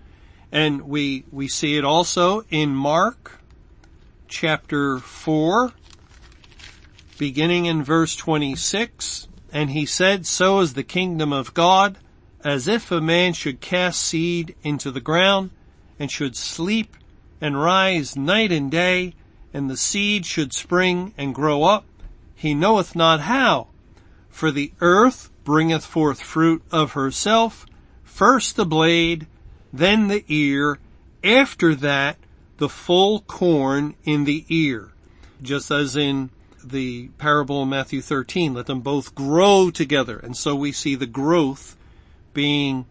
And 0.52 0.84
we, 0.84 1.24
we 1.32 1.48
see 1.48 1.78
it 1.78 1.86
also 1.86 2.44
in 2.50 2.76
Mark 2.76 3.40
chapter 4.28 5.00
4, 5.00 5.72
beginning 7.18 7.66
in 7.66 7.84
verse 7.84 8.16
26. 8.16 9.28
And 9.52 9.70
he 9.70 9.86
said, 9.86 10.26
so 10.26 10.60
is 10.60 10.74
the 10.74 10.84
kingdom 10.84 11.32
of 11.32 11.54
God 11.54 11.98
as 12.44 12.68
if 12.68 12.92
a 12.92 13.02
man 13.02 13.34
should 13.34 13.62
cast 13.62 14.02
seed 14.02 14.56
into 14.64 14.92
the 14.92 15.02
ground 15.02 15.50
and 15.98 16.12
should 16.12 16.36
sleep 16.36 16.98
and 17.40 17.62
rise 17.62 18.16
night 18.16 18.52
and 18.52 18.70
day 18.70 19.14
and 19.54 19.70
the 19.70 19.78
seed 19.78 20.26
should 20.26 20.54
spring 20.54 21.14
and 21.18 21.36
grow 21.36 21.64
up. 21.64 21.86
He 22.36 22.54
knoweth 22.54 22.96
not 22.96 23.22
how. 23.22 23.68
For 24.30 24.52
the 24.52 24.74
earth 24.82 25.30
bringeth 25.44 25.86
forth 25.86 26.22
fruit 26.22 26.64
of 26.72 26.94
herself, 26.94 27.66
first 28.04 28.56
the 28.56 28.66
blade, 28.66 29.28
then 29.72 30.08
the 30.08 30.26
ear, 30.28 30.80
after 31.24 31.76
that 31.76 32.18
the 32.58 32.70
full 32.70 33.22
corn 33.22 33.96
in 34.04 34.24
the 34.24 34.46
ear. 34.50 34.92
Just 35.42 35.72
as 35.72 35.96
in 35.96 36.30
the 36.64 37.10
parable 37.18 37.62
of 37.62 37.68
Matthew 37.68 38.02
13, 38.02 38.54
let 38.54 38.66
them 38.66 38.82
both 38.82 39.14
grow 39.14 39.70
together. 39.70 40.18
And 40.18 40.36
so 40.36 40.56
we 40.56 40.72
see 40.72 40.96
the 40.96 41.06
growth 41.06 41.76
being 42.34 42.86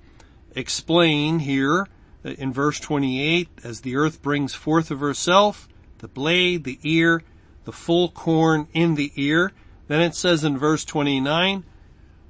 explained 0.54 1.42
here 1.42 1.88
in 2.24 2.52
verse 2.52 2.78
28 2.78 3.48
as 3.64 3.80
the 3.80 3.96
earth 3.96 4.22
brings 4.22 4.54
forth 4.54 4.90
of 4.90 5.00
herself 5.00 5.68
the 5.98 6.08
blade, 6.08 6.64
the 6.64 6.80
ear, 6.82 7.22
the 7.64 7.72
full 7.72 8.08
corn 8.08 8.66
in 8.72 8.96
the 8.96 9.12
ear. 9.14 9.52
Then 9.86 10.00
it 10.00 10.14
says 10.14 10.42
in 10.42 10.58
verse 10.58 10.84
29, 10.84 11.64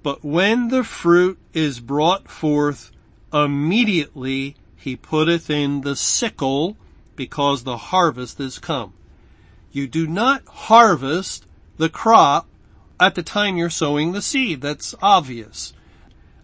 but 0.02 0.25
when 0.25 0.69
the 0.69 0.85
fruit 0.85 1.38
is 1.54 1.81
brought 1.81 2.28
forth, 2.28 2.92
immediately 3.33 4.57
he 4.76 4.97
putteth 4.97 5.49
in 5.49 5.81
the 5.83 5.97
sickle 5.97 6.76
because 7.16 7.62
the 7.62 7.76
harvest 7.76 8.40
is 8.40 8.59
come. 8.59 8.92
You 9.71 9.87
do 9.87 10.07
not 10.07 10.47
harvest 10.47 11.47
the 11.78 11.88
crop 11.88 12.47
at 13.00 13.14
the 13.14 13.23
time 13.23 13.57
you're 13.57 13.71
sowing 13.71 14.12
the 14.12 14.23
seed. 14.23 14.61
That's 14.61 14.95
obvious. 15.00 15.73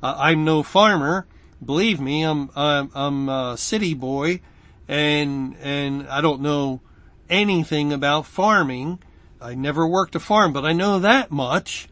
Uh, 0.02 0.14
I'm 0.19 0.45
no 0.45 0.62
farmer. 0.62 1.26
Believe 1.64 2.00
me, 2.00 2.23
I'm, 2.23 2.50
I'm, 2.55 2.90
I'm 2.95 3.28
a 3.28 3.57
city 3.57 3.95
boy 3.95 4.40
and, 4.87 5.57
and 5.61 6.09
I 6.09 6.21
don't 6.21 6.40
know 6.40 6.81
anything 7.28 7.93
about 7.93 8.26
farming. 8.26 9.00
I 9.40 9.55
never 9.55 9.87
worked 9.87 10.14
a 10.14 10.21
farm, 10.21 10.52
but 10.52 10.64
I 10.64 10.73
know 10.73 11.00
that 11.00 11.31
much 11.31 11.88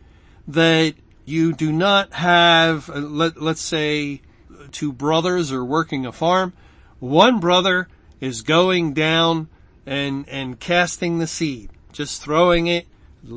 that 0.49 0.95
you 1.25 1.53
do 1.53 1.73
not 1.73 2.13
have, 2.13 2.89
uh, 2.89 2.99
let, 2.99 3.41
let's 3.41 3.61
say 3.61 4.23
two 4.71 4.93
brothers 4.93 5.53
are 5.53 5.65
working 5.65 6.07
a 6.07 6.13
farm. 6.13 6.53
One 7.01 7.41
brother 7.41 7.89
is 8.21 8.43
going 8.43 8.95
down 8.95 9.49
and, 9.85 10.29
and 10.29 10.59
casting 10.59 11.19
the 11.19 11.27
seed, 11.27 11.71
just 11.93 12.23
throwing 12.23 12.69
it 12.69 12.87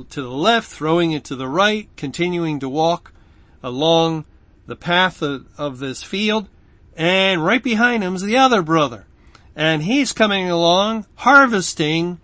to 0.09 0.21
the 0.21 0.29
left, 0.29 0.69
throwing 0.69 1.11
it 1.11 1.23
to 1.25 1.35
the 1.35 1.47
right, 1.47 1.89
continuing 1.97 2.59
to 2.59 2.69
walk 2.69 3.11
along 3.63 4.25
the 4.69 4.75
path 4.75 5.21
of, 5.21 5.45
of 5.57 5.79
this 5.79 6.01
field 6.03 6.47
And 6.95 7.43
right 7.43 7.61
behind 7.61 8.03
him's 8.03 8.21
the 8.21 8.37
other 8.37 8.61
brother. 8.61 9.05
And 9.55 9.83
he's 9.83 10.13
coming 10.13 10.49
along 10.49 11.05
harvesting 11.15 12.19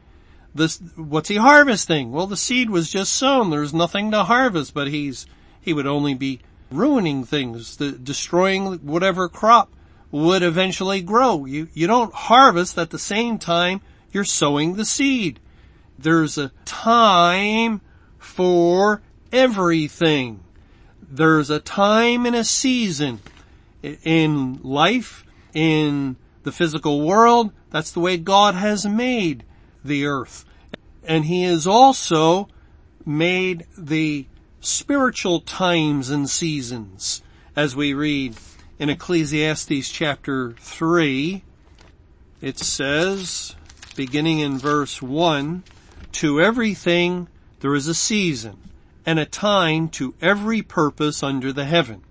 this, 0.56 0.78
what's 0.96 1.28
he 1.28 1.36
harvesting? 1.36 2.14
Well, 2.14 2.28
the 2.28 2.38
seed 2.38 2.70
was 2.70 2.90
just 2.90 3.12
sown. 3.12 3.50
There's 3.50 3.74
nothing 3.74 4.12
to 4.12 4.24
harvest, 4.24 4.74
but 4.74 4.88
he's, 4.88 5.26
he 5.60 5.74
would 5.74 5.86
only 5.86 6.14
be 6.14 6.40
ruining 6.72 7.26
things, 7.26 7.76
the, 7.76 7.92
destroying 7.92 8.76
whatever 8.78 9.28
crop 9.28 9.74
would 10.12 10.44
eventually 10.44 11.02
grow. 11.02 11.44
You, 11.44 11.68
you 11.74 11.88
don't 11.88 12.14
harvest 12.14 12.78
at 12.78 12.90
the 12.90 13.00
same 13.00 13.38
time 13.38 13.82
you're 14.14 14.24
sowing 14.24 14.76
the 14.76 14.86
seed. 14.86 15.42
There's 16.00 16.38
a 16.38 16.54
time 16.64 17.82
for 18.18 19.02
everything. 19.34 20.45
There's 21.16 21.50
a 21.50 21.62
time 21.62 22.26
and 22.26 22.36
a 22.36 22.44
season 22.44 23.22
in 23.82 24.60
life, 24.64 25.26
in 25.54 26.18
the 26.44 26.52
physical 26.52 27.08
world. 27.08 27.54
That's 27.72 27.92
the 27.92 28.02
way 28.02 28.18
God 28.18 28.54
has 28.56 28.86
made 28.86 29.46
the 29.82 30.06
earth. 30.06 30.44
And 31.06 31.24
He 31.24 31.44
has 31.44 31.66
also 31.66 32.50
made 33.06 33.66
the 33.78 34.26
spiritual 34.60 35.40
times 35.40 36.10
and 36.10 36.30
seasons 36.30 37.22
as 37.56 37.78
we 37.78 37.94
read 37.94 38.36
in 38.78 38.90
Ecclesiastes 38.90 39.90
chapter 39.90 40.52
3. 40.60 41.44
It 42.42 42.60
says, 42.60 43.56
beginning 43.96 44.40
in 44.40 44.58
verse 44.58 45.02
1, 45.02 45.64
to 46.12 46.42
everything 46.42 47.30
there 47.62 47.74
is 47.74 47.88
a 47.88 47.96
season 47.96 48.58
and 49.06 49.20
a 49.20 49.26
time 49.26 49.90
to 49.90 50.14
every 50.22 50.62
purpose 50.62 51.22
under 51.22 51.54
the 51.54 51.66
heaven. 51.66 52.02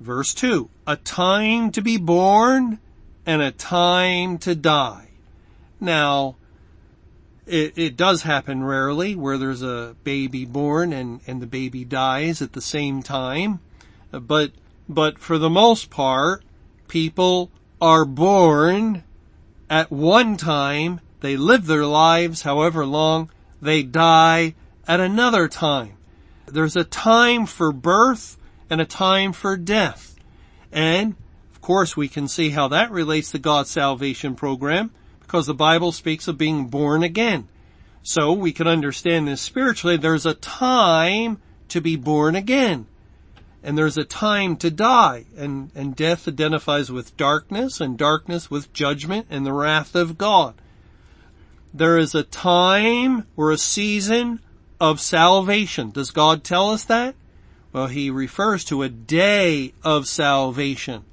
Verse 0.00 0.34
2, 0.34 0.68
a 0.86 0.96
time 0.96 1.70
to 1.70 1.80
be 1.80 1.96
born 1.96 2.78
and 3.24 3.40
a 3.40 3.52
time 3.52 4.38
to 4.38 4.54
die. 4.54 5.08
Now, 5.80 6.36
it, 7.46 7.74
it 7.76 7.96
does 7.96 8.22
happen 8.22 8.64
rarely 8.64 9.14
where 9.14 9.38
there's 9.38 9.62
a 9.62 9.96
baby 10.02 10.44
born 10.44 10.92
and, 10.92 11.20
and 11.26 11.40
the 11.40 11.46
baby 11.46 11.84
dies 11.84 12.42
at 12.42 12.52
the 12.52 12.60
same 12.60 13.02
time. 13.02 13.60
But, 14.10 14.52
but 14.88 15.18
for 15.18 15.38
the 15.38 15.50
most 15.50 15.90
part, 15.90 16.42
people 16.88 17.50
are 17.80 18.04
born 18.04 19.04
at 19.70 19.90
one 19.90 20.36
time, 20.36 21.00
they 21.20 21.36
live 21.36 21.66
their 21.66 21.86
lives 21.86 22.42
however 22.42 22.84
long, 22.84 23.30
they 23.60 23.82
die 23.82 24.54
at 24.86 25.00
another 25.00 25.48
time. 25.48 25.96
There's 26.46 26.76
a 26.76 26.84
time 26.84 27.46
for 27.46 27.72
birth 27.72 28.36
and 28.68 28.80
a 28.80 28.86
time 28.86 29.32
for 29.32 29.56
death. 29.56 30.14
And, 30.72 31.14
of 31.52 31.60
course, 31.60 31.96
we 31.96 32.08
can 32.08 32.28
see 32.28 32.50
how 32.50 32.68
that 32.68 32.90
relates 32.90 33.30
to 33.30 33.38
God's 33.38 33.70
salvation 33.70 34.34
program 34.34 34.90
because 35.20 35.46
the 35.46 35.54
Bible 35.54 35.92
speaks 35.92 36.28
of 36.28 36.38
being 36.38 36.66
born 36.66 37.02
again. 37.02 37.48
So 38.02 38.32
we 38.32 38.52
can 38.52 38.66
understand 38.66 39.26
this 39.26 39.40
spiritually. 39.40 39.96
There's 39.96 40.26
a 40.26 40.34
time 40.34 41.40
to 41.68 41.80
be 41.80 41.96
born 41.96 42.36
again. 42.36 42.86
And 43.62 43.78
there's 43.78 43.96
a 43.96 44.04
time 44.04 44.56
to 44.58 44.70
die. 44.70 45.24
And, 45.36 45.70
and 45.74 45.96
death 45.96 46.28
identifies 46.28 46.92
with 46.92 47.16
darkness 47.16 47.80
and 47.80 47.96
darkness 47.96 48.50
with 48.50 48.74
judgment 48.74 49.26
and 49.30 49.46
the 49.46 49.54
wrath 49.54 49.94
of 49.94 50.18
God. 50.18 50.54
There 51.72 51.96
is 51.96 52.14
a 52.14 52.22
time 52.22 53.26
or 53.36 53.50
a 53.50 53.58
season 53.58 54.40
of 54.80 55.00
salvation. 55.00 55.90
Does 55.90 56.10
God 56.10 56.44
tell 56.44 56.70
us 56.70 56.84
that? 56.84 57.14
Well, 57.72 57.86
he 57.88 58.10
refers 58.10 58.64
to 58.66 58.82
a 58.82 58.88
day 58.88 59.72
of 59.82 60.06
salvation. 60.06 61.04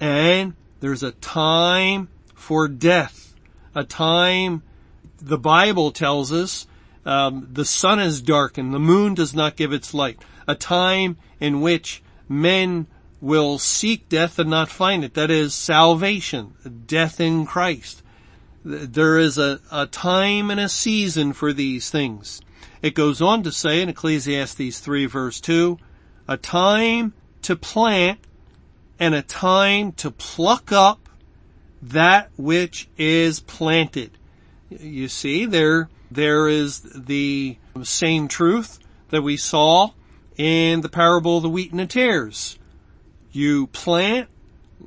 And 0.00 0.54
there's 0.80 1.02
a 1.02 1.12
time 1.12 2.08
for 2.34 2.68
death, 2.68 3.34
a 3.74 3.84
time 3.84 4.62
the 5.20 5.38
Bible 5.38 5.90
tells 5.90 6.32
us 6.32 6.66
um, 7.04 7.48
the 7.52 7.64
sun 7.64 7.98
is 7.98 8.20
darkened, 8.20 8.74
the 8.74 8.78
moon 8.78 9.14
does 9.14 9.34
not 9.34 9.56
give 9.56 9.72
its 9.72 9.94
light, 9.94 10.18
a 10.46 10.54
time 10.54 11.16
in 11.40 11.60
which 11.60 12.02
men 12.28 12.86
will 13.20 13.58
seek 13.58 14.08
death 14.08 14.38
and 14.38 14.50
not 14.50 14.68
find 14.68 15.04
it. 15.04 15.14
That 15.14 15.30
is 15.30 15.54
salvation, 15.54 16.54
death 16.86 17.20
in 17.20 17.46
Christ. 17.46 18.02
There 18.64 19.18
is 19.18 19.38
a, 19.38 19.60
a 19.70 19.86
time 19.86 20.50
and 20.50 20.60
a 20.60 20.68
season 20.68 21.32
for 21.32 21.52
these 21.52 21.90
things. 21.90 22.40
It 22.86 22.94
goes 22.94 23.20
on 23.20 23.42
to 23.42 23.50
say 23.50 23.82
in 23.82 23.88
Ecclesiastes 23.88 24.78
3 24.78 25.06
verse 25.06 25.40
2, 25.40 25.76
a 26.28 26.36
time 26.36 27.14
to 27.42 27.56
plant 27.56 28.20
and 29.00 29.12
a 29.12 29.22
time 29.22 29.90
to 29.94 30.12
pluck 30.12 30.70
up 30.70 31.08
that 31.82 32.30
which 32.36 32.88
is 32.96 33.40
planted. 33.40 34.12
You 34.70 35.08
see, 35.08 35.46
there, 35.46 35.88
there 36.12 36.46
is 36.46 36.78
the 36.78 37.56
same 37.82 38.28
truth 38.28 38.78
that 39.08 39.22
we 39.22 39.36
saw 39.36 39.90
in 40.36 40.82
the 40.82 40.88
parable 40.88 41.38
of 41.38 41.42
the 41.42 41.48
wheat 41.48 41.72
and 41.72 41.80
the 41.80 41.86
tares. 41.86 42.56
You 43.32 43.66
plant, 43.66 44.28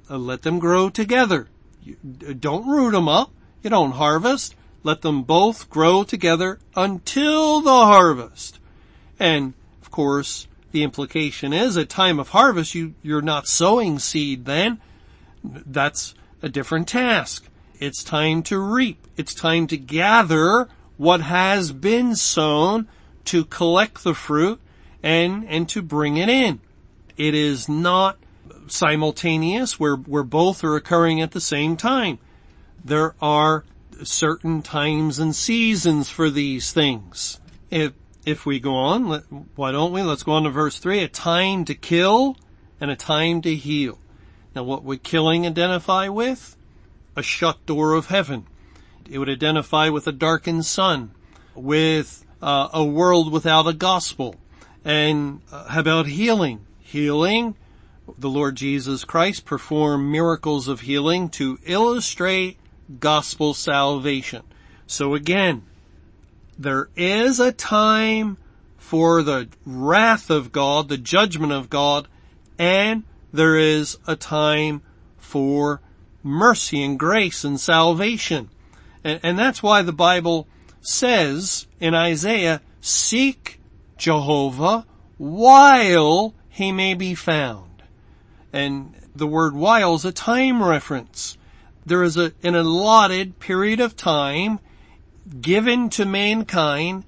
uh, 0.10 0.18
let 0.18 0.44
them 0.44 0.60
grow 0.60 0.90
together. 0.90 1.50
You 1.84 1.96
don't 1.96 2.66
root 2.66 2.92
them 2.92 3.10
up. 3.10 3.32
You 3.62 3.70
don't 3.70 3.92
harvest. 3.92 4.56
Let 4.84 5.02
them 5.02 5.24
both 5.24 5.70
grow 5.70 6.04
together 6.04 6.60
until 6.76 7.62
the 7.62 7.70
harvest. 7.70 8.60
And 9.20 9.54
of 9.82 9.92
course, 9.92 10.48
the 10.72 10.84
implication 10.84 11.52
is 11.54 11.78
at 11.78 11.90
time 11.90 12.20
of 12.20 12.30
harvest, 12.30 12.76
you, 12.76 12.94
you're 13.02 13.22
not 13.22 13.48
sowing 13.48 14.00
seed 14.00 14.46
then. 14.46 14.80
That's 15.44 16.16
a 16.42 16.50
different 16.50 16.88
task. 16.88 17.48
It's 17.80 18.04
time 18.04 18.44
to 18.44 18.60
reap. 18.60 19.08
It's 19.18 19.34
time 19.34 19.68
to 19.68 19.78
gather 19.78 20.68
what 20.98 21.22
has 21.22 21.72
been 21.72 22.16
sown 22.16 22.88
to 23.26 23.46
collect 23.46 24.04
the 24.04 24.14
fruit 24.14 24.60
and, 25.02 25.46
and 25.48 25.68
to 25.70 25.82
bring 25.82 26.18
it 26.18 26.30
in. 26.30 26.60
It 27.18 27.34
is 27.34 27.68
not 27.68 28.18
simultaneous 28.68 29.80
where, 29.80 29.96
where 29.96 30.24
both 30.24 30.64
are 30.64 30.76
occurring 30.76 31.22
at 31.22 31.32
the 31.32 31.42
same 31.42 31.78
time. 31.78 32.20
There 32.84 33.16
are 33.22 33.66
certain 34.04 34.62
times 34.62 35.20
and 35.20 35.36
seasons 35.36 36.10
for 36.10 36.30
these 36.30 36.72
things. 36.72 37.40
If, 37.70 37.94
if 38.26 38.46
we 38.46 38.60
go 38.60 38.76
on, 38.76 39.08
let, 39.08 39.24
why 39.56 39.72
don't 39.72 39.92
we? 39.92 40.02
Let's 40.02 40.24
go 40.24 40.34
on 40.34 40.44
to 40.44 40.50
verse 40.50 40.80
three. 40.80 41.00
A 41.04 41.08
time 41.08 41.66
to 41.66 41.76
kill 41.76 42.38
and 42.80 42.90
a 42.92 42.96
time 42.96 43.42
to 43.42 43.56
heal. 43.56 44.00
Now 44.56 44.64
what 44.64 44.84
would 44.84 45.04
killing 45.04 45.46
identify 45.46 46.08
with? 46.08 46.56
A 47.16 47.24
shut 47.24 47.66
door 47.66 47.94
of 47.94 48.08
heaven. 48.08 48.48
It 49.10 49.20
would 49.20 49.30
identify 49.30 49.90
with 49.90 50.08
a 50.08 50.12
darkened 50.12 50.66
sun, 50.66 51.12
with 51.56 52.26
uh, 52.42 52.70
a 52.74 52.84
world 52.84 53.32
without 53.32 53.68
a 53.68 53.74
gospel. 53.74 54.36
And 54.86 55.42
uh, 55.52 55.66
how 55.70 55.82
about 55.82 56.08
healing? 56.08 56.66
Healing, 56.80 57.56
the 58.18 58.30
Lord 58.30 58.56
Jesus 58.56 59.04
Christ 59.04 59.46
performed 59.46 60.12
miracles 60.12 60.68
of 60.68 60.82
healing 60.82 61.30
to 61.30 61.60
illustrate 61.66 62.58
gospel 63.00 63.54
salvation. 63.54 64.44
So 64.88 65.14
again, 65.14 65.64
there 66.58 66.90
is 66.96 67.40
a 67.40 67.52
time 67.52 68.38
for 68.78 69.22
the 69.22 69.48
wrath 69.66 70.30
of 70.30 70.52
God, 70.52 70.90
the 70.90 70.98
judgment 70.98 71.52
of 71.52 71.70
God, 71.70 72.08
and 72.58 73.04
there 73.32 73.56
is 73.56 73.98
a 74.08 74.16
time 74.16 74.82
for 75.18 75.82
mercy 76.24 76.84
and 76.84 76.98
grace 76.98 77.44
and 77.44 77.60
salvation. 77.60 78.50
And, 79.04 79.20
and, 79.24 79.40
that's 79.40 79.64
why 79.64 79.82
the 79.82 79.94
Bible 79.94 80.48
says 80.82 81.68
in 81.80 81.94
Isaiah, 81.94 82.62
seek 82.82 83.60
Jehovah 83.98 84.86
while 85.18 86.34
he 86.50 86.72
may 86.72 86.94
be 86.94 87.16
found. 87.16 87.84
And 88.52 88.96
the 89.16 89.28
word 89.28 89.56
while 89.56 89.96
is 89.96 90.04
a 90.04 90.12
time 90.12 90.62
reference 90.64 91.38
there 91.86 92.04
is 92.04 92.18
a, 92.18 92.34
an 92.44 92.56
allotted 92.56 93.40
period 93.40 93.80
of 93.80 93.96
time 93.96 94.60
given 95.42 95.90
to 95.90 96.06
mankind 96.06 97.04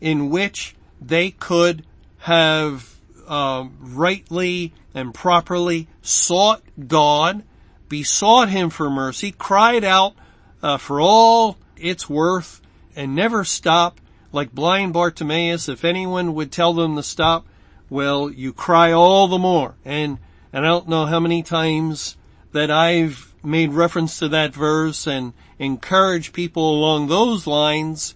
in 0.00 0.30
which 0.30 0.74
they 1.00 1.30
could 1.30 1.84
have 2.18 2.94
uh, 3.26 3.66
rightly 3.80 4.72
and 4.94 5.12
properly 5.12 5.88
sought 6.02 6.62
God, 6.86 7.42
besought 7.88 8.48
Him 8.48 8.70
for 8.70 8.90
mercy, 8.90 9.32
cried 9.32 9.84
out 9.84 10.14
uh, 10.62 10.76
for 10.78 11.00
all 11.00 11.58
its 11.76 12.08
worth, 12.08 12.60
and 12.96 13.14
never 13.14 13.44
stop. 13.44 14.00
Like 14.32 14.52
blind 14.52 14.92
Bartimaeus, 14.92 15.68
if 15.68 15.84
anyone 15.84 16.34
would 16.34 16.50
tell 16.50 16.72
them 16.72 16.96
to 16.96 17.04
stop, 17.04 17.46
well, 17.88 18.28
you 18.28 18.52
cry 18.52 18.90
all 18.90 19.28
the 19.28 19.38
more. 19.38 19.76
And 19.84 20.18
and 20.52 20.64
I 20.64 20.68
don't 20.68 20.88
know 20.88 21.06
how 21.06 21.20
many 21.20 21.42
times 21.42 22.16
that 22.52 22.70
I've 22.70 23.33
made 23.44 23.72
reference 23.72 24.18
to 24.18 24.28
that 24.28 24.54
verse 24.54 25.06
and 25.06 25.32
encourage 25.58 26.32
people 26.32 26.70
along 26.70 27.08
those 27.08 27.46
lines 27.46 28.14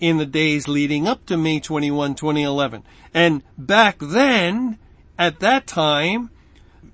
in 0.00 0.18
the 0.18 0.26
days 0.26 0.66
leading 0.66 1.06
up 1.06 1.24
to 1.26 1.36
May 1.36 1.60
21, 1.60 2.14
2011. 2.14 2.82
And 3.14 3.42
back 3.56 3.98
then, 4.00 4.78
at 5.18 5.40
that 5.40 5.66
time, 5.66 6.30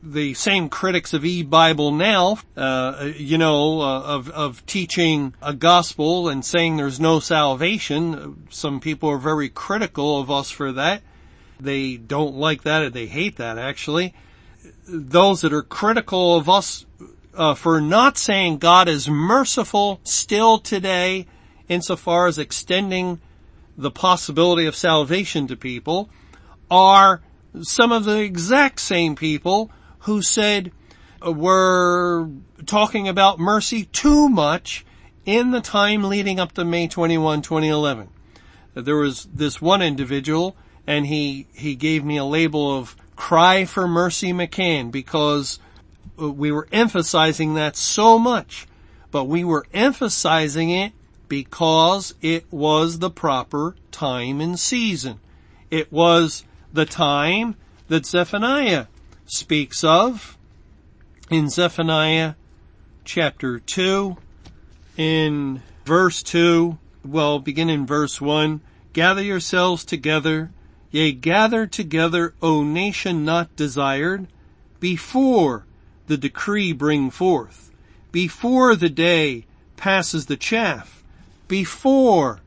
the 0.02 0.34
same 0.34 0.68
critics 0.68 1.12
of 1.12 1.24
e-Bible 1.24 1.92
now, 1.92 2.38
uh, 2.56 3.10
you 3.16 3.38
know, 3.38 3.80
uh, 3.80 4.02
of, 4.02 4.28
of 4.30 4.64
teaching 4.66 5.34
a 5.42 5.54
gospel 5.54 6.28
and 6.28 6.44
saying 6.44 6.76
there's 6.76 7.00
no 7.00 7.20
salvation. 7.20 8.46
Some 8.50 8.80
people 8.80 9.08
are 9.08 9.18
very 9.18 9.48
critical 9.48 10.20
of 10.20 10.30
us 10.30 10.50
for 10.50 10.72
that. 10.72 11.02
They 11.58 11.96
don't 11.96 12.36
like 12.36 12.62
that 12.62 12.82
or 12.82 12.90
they 12.90 13.06
hate 13.06 13.36
that 13.36 13.58
actually. 13.58 14.14
Those 14.86 15.40
that 15.40 15.52
are 15.52 15.62
critical 15.62 16.36
of 16.36 16.48
us 16.48 16.86
uh, 17.38 17.54
for 17.54 17.80
not 17.80 18.18
saying 18.18 18.58
God 18.58 18.88
is 18.88 19.08
merciful 19.08 20.00
still 20.02 20.58
today 20.58 21.26
insofar 21.68 22.26
as 22.26 22.36
extending 22.36 23.20
the 23.76 23.92
possibility 23.92 24.66
of 24.66 24.74
salvation 24.74 25.46
to 25.46 25.56
people 25.56 26.10
are 26.68 27.22
some 27.62 27.92
of 27.92 28.04
the 28.04 28.18
exact 28.18 28.80
same 28.80 29.14
people 29.14 29.70
who 30.00 30.20
said 30.20 30.72
uh, 31.24 31.30
we're 31.30 32.28
talking 32.66 33.06
about 33.06 33.38
mercy 33.38 33.84
too 33.84 34.28
much 34.28 34.84
in 35.24 35.52
the 35.52 35.60
time 35.60 36.02
leading 36.02 36.40
up 36.40 36.52
to 36.52 36.64
May 36.64 36.88
21, 36.88 37.42
2011. 37.42 38.08
There 38.74 38.96
was 38.96 39.28
this 39.32 39.62
one 39.62 39.80
individual 39.80 40.56
and 40.88 41.06
he, 41.06 41.46
he 41.52 41.76
gave 41.76 42.04
me 42.04 42.16
a 42.16 42.24
label 42.24 42.76
of 42.76 42.96
cry 43.14 43.64
for 43.64 43.86
mercy 43.86 44.32
McCann 44.32 44.90
because 44.90 45.60
we 46.18 46.52
were 46.52 46.68
emphasizing 46.72 47.54
that 47.54 47.76
so 47.76 48.18
much, 48.18 48.66
but 49.10 49.24
we 49.24 49.44
were 49.44 49.66
emphasizing 49.72 50.70
it 50.70 50.92
because 51.28 52.14
it 52.20 52.50
was 52.50 52.98
the 52.98 53.10
proper 53.10 53.76
time 53.90 54.40
and 54.40 54.58
season. 54.58 55.20
It 55.70 55.92
was 55.92 56.44
the 56.72 56.86
time 56.86 57.56
that 57.88 58.06
Zephaniah 58.06 58.86
speaks 59.26 59.84
of 59.84 60.36
in 61.30 61.50
Zephaniah 61.50 62.34
chapter 63.04 63.58
2 63.58 64.16
in 64.96 65.62
verse 65.84 66.22
2, 66.22 66.78
well, 67.04 67.38
begin 67.38 67.70
in 67.70 67.86
verse 67.86 68.20
1, 68.20 68.60
gather 68.92 69.22
yourselves 69.22 69.84
together, 69.84 70.50
yea, 70.90 71.12
gather 71.12 71.66
together, 71.66 72.34
O 72.42 72.62
nation 72.62 73.24
not 73.24 73.54
desired, 73.56 74.26
before 74.80 75.66
the 76.08 76.16
decree 76.16 76.72
bring 76.72 77.10
forth, 77.10 77.70
before 78.10 78.74
the 78.74 78.88
day 78.88 79.44
passes 79.76 80.26
the 80.26 80.36
chaff, 80.36 81.04
before 81.46 82.40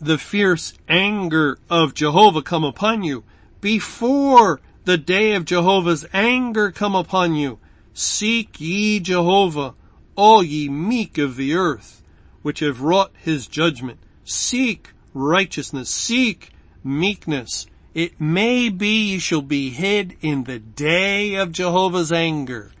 the 0.00 0.18
fierce 0.18 0.74
anger 0.88 1.58
of 1.70 1.94
Jehovah 1.94 2.42
come 2.42 2.64
upon 2.64 3.02
you, 3.02 3.24
before 3.60 4.60
the 4.84 4.98
day 4.98 5.32
of 5.32 5.46
Jehovah's 5.46 6.04
anger 6.12 6.70
come 6.70 6.94
upon 6.94 7.34
you. 7.34 7.58
Seek 7.94 8.60
ye 8.60 9.00
Jehovah, 9.00 9.74
all 10.16 10.42
ye 10.42 10.68
meek 10.68 11.16
of 11.16 11.36
the 11.36 11.54
earth, 11.54 12.02
which 12.42 12.60
have 12.60 12.82
wrought 12.82 13.12
his 13.16 13.46
judgment. 13.46 13.98
Seek 14.24 14.90
righteousness, 15.14 15.88
seek 15.88 16.50
meekness. 16.82 17.66
It 17.94 18.20
may 18.20 18.68
be 18.68 19.12
you 19.12 19.20
shall 19.20 19.42
be 19.42 19.70
hid 19.70 20.16
in 20.20 20.44
the 20.44 20.58
day 20.58 21.34
of 21.36 21.52
Jehovah's 21.52 22.12
anger. 22.12 22.72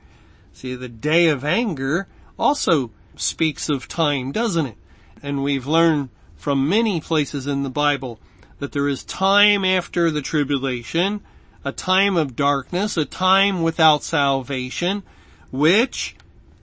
See, 0.54 0.76
the 0.76 0.88
day 0.88 1.26
of 1.26 1.44
anger 1.44 2.06
also 2.38 2.92
speaks 3.16 3.68
of 3.68 3.88
time, 3.88 4.30
doesn't 4.30 4.66
it? 4.66 4.76
And 5.20 5.42
we've 5.42 5.66
learned 5.66 6.10
from 6.36 6.68
many 6.68 7.00
places 7.00 7.48
in 7.48 7.64
the 7.64 7.70
Bible 7.70 8.20
that 8.60 8.70
there 8.70 8.88
is 8.88 9.02
time 9.02 9.64
after 9.64 10.12
the 10.12 10.22
tribulation, 10.22 11.22
a 11.64 11.72
time 11.72 12.16
of 12.16 12.36
darkness, 12.36 12.96
a 12.96 13.04
time 13.04 13.62
without 13.62 14.04
salvation, 14.04 15.02
which 15.50 16.14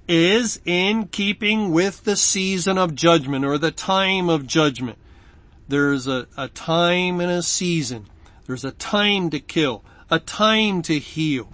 is 0.07 0.61
in 0.63 1.07
keeping 1.07 1.71
with 1.71 2.05
the 2.05 2.15
season 2.15 2.77
of 2.77 2.95
judgment 2.95 3.43
or 3.43 3.57
the 3.57 3.71
time 3.71 4.29
of 4.29 4.47
judgment. 4.47 4.97
There's 5.67 6.07
a, 6.07 6.27
a 6.37 6.47
time 6.47 7.19
and 7.19 7.31
a 7.31 7.43
season. 7.43 8.07
There's 8.47 8.63
a 8.63 8.71
time 8.71 9.29
to 9.31 9.39
kill, 9.41 9.83
a 10.09 10.19
time 10.19 10.81
to 10.83 10.97
heal. 10.97 11.51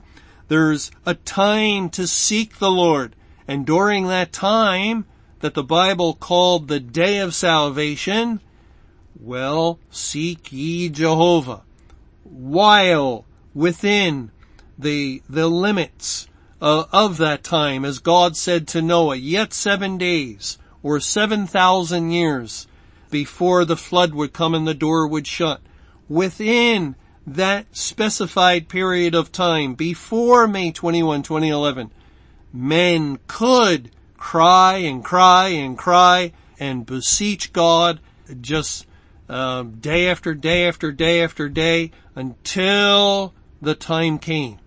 There's 0.47 0.91
a 1.05 1.13
time 1.13 1.89
to 1.91 2.07
seek 2.07 2.57
the 2.57 2.71
Lord. 2.71 3.15
And 3.47 3.65
during 3.65 4.07
that 4.07 4.31
time 4.31 5.05
that 5.39 5.53
the 5.53 5.63
Bible 5.63 6.13
called 6.13 6.67
the 6.67 6.79
day 6.79 7.19
of 7.19 7.35
salvation, 7.35 8.41
well, 9.19 9.79
seek 9.89 10.51
ye 10.51 10.89
Jehovah 10.89 11.63
while 12.23 13.25
within 13.53 14.31
the, 14.77 15.21
the 15.29 15.47
limits 15.47 16.27
uh, 16.61 16.85
of 16.91 17.17
that 17.17 17.43
time, 17.43 17.85
as 17.85 17.99
God 17.99 18.35
said 18.35 18.67
to 18.69 18.81
Noah, 18.81 19.15
yet 19.15 19.53
seven 19.53 19.97
days 19.97 20.57
or 20.83 20.99
seven 20.99 21.47
thousand 21.47 22.11
years 22.11 22.67
before 23.09 23.65
the 23.65 23.77
flood 23.77 24.13
would 24.13 24.33
come 24.33 24.53
and 24.53 24.67
the 24.67 24.73
door 24.73 25.07
would 25.07 25.27
shut. 25.27 25.61
Within 26.09 26.95
that 27.27 27.75
specified 27.75 28.69
period 28.69 29.13
of 29.13 29.33
time, 29.33 29.75
before 29.75 30.47
May 30.47 30.71
21, 30.71 31.23
2011, 31.23 31.91
men 32.53 33.19
could 33.27 33.91
cry 34.15 34.77
and 34.77 35.03
cry 35.03 35.49
and 35.49 35.77
cry 35.77 36.31
and 36.57 36.85
beseech 36.85 37.51
God 37.51 37.99
just 38.39 38.87
uh, 39.27 39.63
day 39.63 40.07
after 40.09 40.33
day 40.33 40.67
after 40.69 40.93
day 40.93 41.21
after 41.21 41.49
day 41.49 41.91
until 42.15 43.33
the 43.61 43.75
time 43.75 44.19
came. 44.19 44.57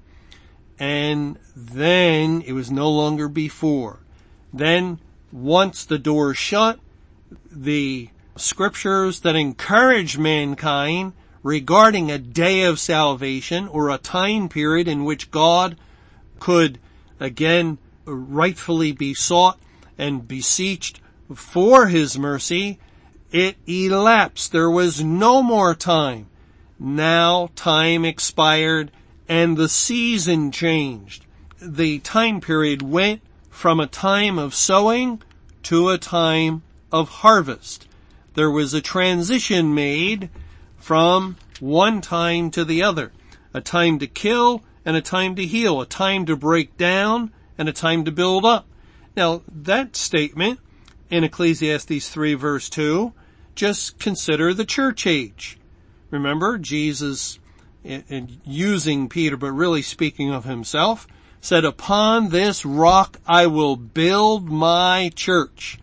And 0.78 1.38
then 1.56 2.42
it 2.42 2.52
was 2.52 2.70
no 2.70 2.90
longer 2.90 3.28
before. 3.28 4.00
Then 4.52 4.98
once 5.32 5.86
the 5.86 5.98
door 5.98 6.34
shut, 6.34 6.78
the 7.50 8.10
scriptures 8.36 9.20
that 9.20 9.36
encourage 9.36 10.18
mankind 10.18 11.14
regarding 11.42 12.10
a 12.10 12.18
day 12.18 12.62
of 12.62 12.78
salvation 12.78 13.68
or 13.68 13.88
a 13.88 13.98
time 13.98 14.48
period 14.48 14.88
in 14.88 15.04
which 15.04 15.30
God 15.30 15.76
could 16.38 16.78
again 17.18 17.78
rightfully 18.04 18.92
be 18.92 19.14
sought 19.14 19.58
and 19.96 20.26
beseeched 20.26 21.00
for 21.34 21.86
his 21.86 22.18
mercy, 22.18 22.78
it 23.30 23.56
elapsed. 23.66 24.52
There 24.52 24.70
was 24.70 25.02
no 25.02 25.42
more 25.42 25.74
time. 25.74 26.26
Now 26.78 27.50
time 27.54 28.04
expired 28.04 28.90
and 29.28 29.56
the 29.56 29.68
season 29.68 30.50
changed. 30.50 31.24
The 31.60 32.00
time 32.00 32.40
period 32.40 32.82
went 32.82 33.20
from 33.50 33.78
a 33.78 33.86
time 33.86 34.38
of 34.38 34.54
sowing 34.54 35.22
to 35.64 35.90
a 35.90 35.98
time 35.98 36.62
of 36.90 37.08
harvest. 37.08 37.86
There 38.34 38.50
was 38.50 38.72
a 38.74 38.80
transition 38.80 39.74
made 39.74 40.30
from 40.80 41.36
one 41.60 42.00
time 42.00 42.50
to 42.50 42.64
the 42.64 42.82
other. 42.82 43.12
A 43.54 43.60
time 43.60 43.98
to 44.00 44.06
kill 44.06 44.64
and 44.84 44.96
a 44.96 45.02
time 45.02 45.36
to 45.36 45.46
heal. 45.46 45.80
A 45.80 45.86
time 45.86 46.26
to 46.26 46.36
break 46.36 46.76
down 46.76 47.32
and 47.56 47.68
a 47.68 47.72
time 47.72 48.04
to 48.06 48.10
build 48.10 48.44
up. 48.44 48.66
Now 49.16 49.42
that 49.46 49.94
statement 49.94 50.58
in 51.10 51.24
Ecclesiastes 51.24 52.08
3 52.08 52.34
verse 52.34 52.68
2, 52.70 53.12
just 53.54 53.98
consider 53.98 54.54
the 54.54 54.64
church 54.64 55.06
age. 55.06 55.58
Remember, 56.10 56.58
Jesus, 56.58 57.38
in 57.84 58.40
using 58.44 59.08
Peter, 59.08 59.36
but 59.36 59.52
really 59.52 59.82
speaking 59.82 60.32
of 60.32 60.44
himself, 60.44 61.06
said, 61.40 61.64
upon 61.64 62.28
this 62.28 62.64
rock 62.64 63.18
I 63.26 63.46
will 63.46 63.76
build 63.76 64.48
my 64.48 65.10
church. 65.14 65.78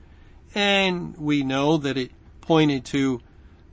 And 0.55 1.15
we 1.17 1.43
know 1.43 1.77
that 1.77 1.97
it 1.97 2.11
pointed 2.41 2.85
to 2.85 3.21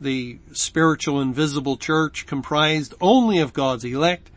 the 0.05 0.39
spiritual 0.53 1.21
invisible 1.21 1.77
church 1.77 2.27
comprised 2.27 2.95
only 3.01 3.39
of 3.39 3.53
God's 3.53 3.85
elect, 3.85 4.31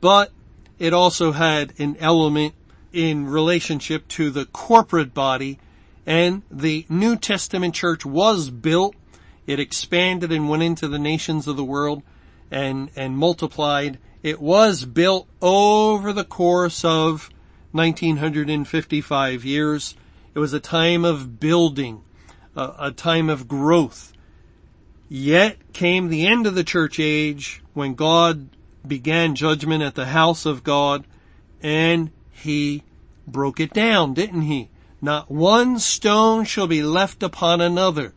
but 0.00 0.30
it 0.78 0.92
also 0.92 1.32
had 1.32 1.72
an 1.78 1.96
element 1.98 2.54
in 2.92 3.26
relationship 3.26 4.06
to 4.08 4.30
the 4.30 4.46
corporate 4.46 5.12
body 5.12 5.58
and 6.06 6.42
the 6.50 6.86
New 6.88 7.16
Testament 7.16 7.74
church 7.74 8.06
was 8.06 8.48
built 8.48 8.94
it 9.46 9.60
expanded 9.60 10.32
and 10.32 10.48
went 10.48 10.64
into 10.64 10.88
the 10.88 10.98
nations 10.98 11.46
of 11.46 11.56
the 11.56 11.64
world 11.64 12.02
and, 12.50 12.90
and 12.96 13.16
multiplied. 13.16 13.98
It 14.22 14.40
was 14.40 14.84
built 14.84 15.28
over 15.40 16.12
the 16.12 16.24
course 16.24 16.84
of 16.84 17.30
1955 17.72 19.44
years. 19.44 19.94
It 20.34 20.40
was 20.40 20.52
a 20.52 20.60
time 20.60 21.04
of 21.04 21.38
building, 21.38 22.02
a, 22.56 22.74
a 22.78 22.90
time 22.90 23.30
of 23.30 23.46
growth. 23.46 24.12
Yet 25.08 25.72
came 25.72 26.08
the 26.08 26.26
end 26.26 26.46
of 26.46 26.54
the 26.54 26.64
church 26.64 26.98
age 26.98 27.62
when 27.74 27.94
God 27.94 28.48
began 28.86 29.34
judgment 29.34 29.82
at 29.82 29.94
the 29.94 30.06
house 30.06 30.46
of 30.46 30.64
God 30.64 31.04
and 31.62 32.10
he 32.30 32.82
broke 33.26 33.60
it 33.60 33.72
down, 33.72 34.14
didn't 34.14 34.42
he? 34.42 34.68
Not 35.00 35.30
one 35.30 35.78
stone 35.78 36.44
shall 36.44 36.66
be 36.66 36.82
left 36.82 37.22
upon 37.22 37.60
another. 37.60 38.14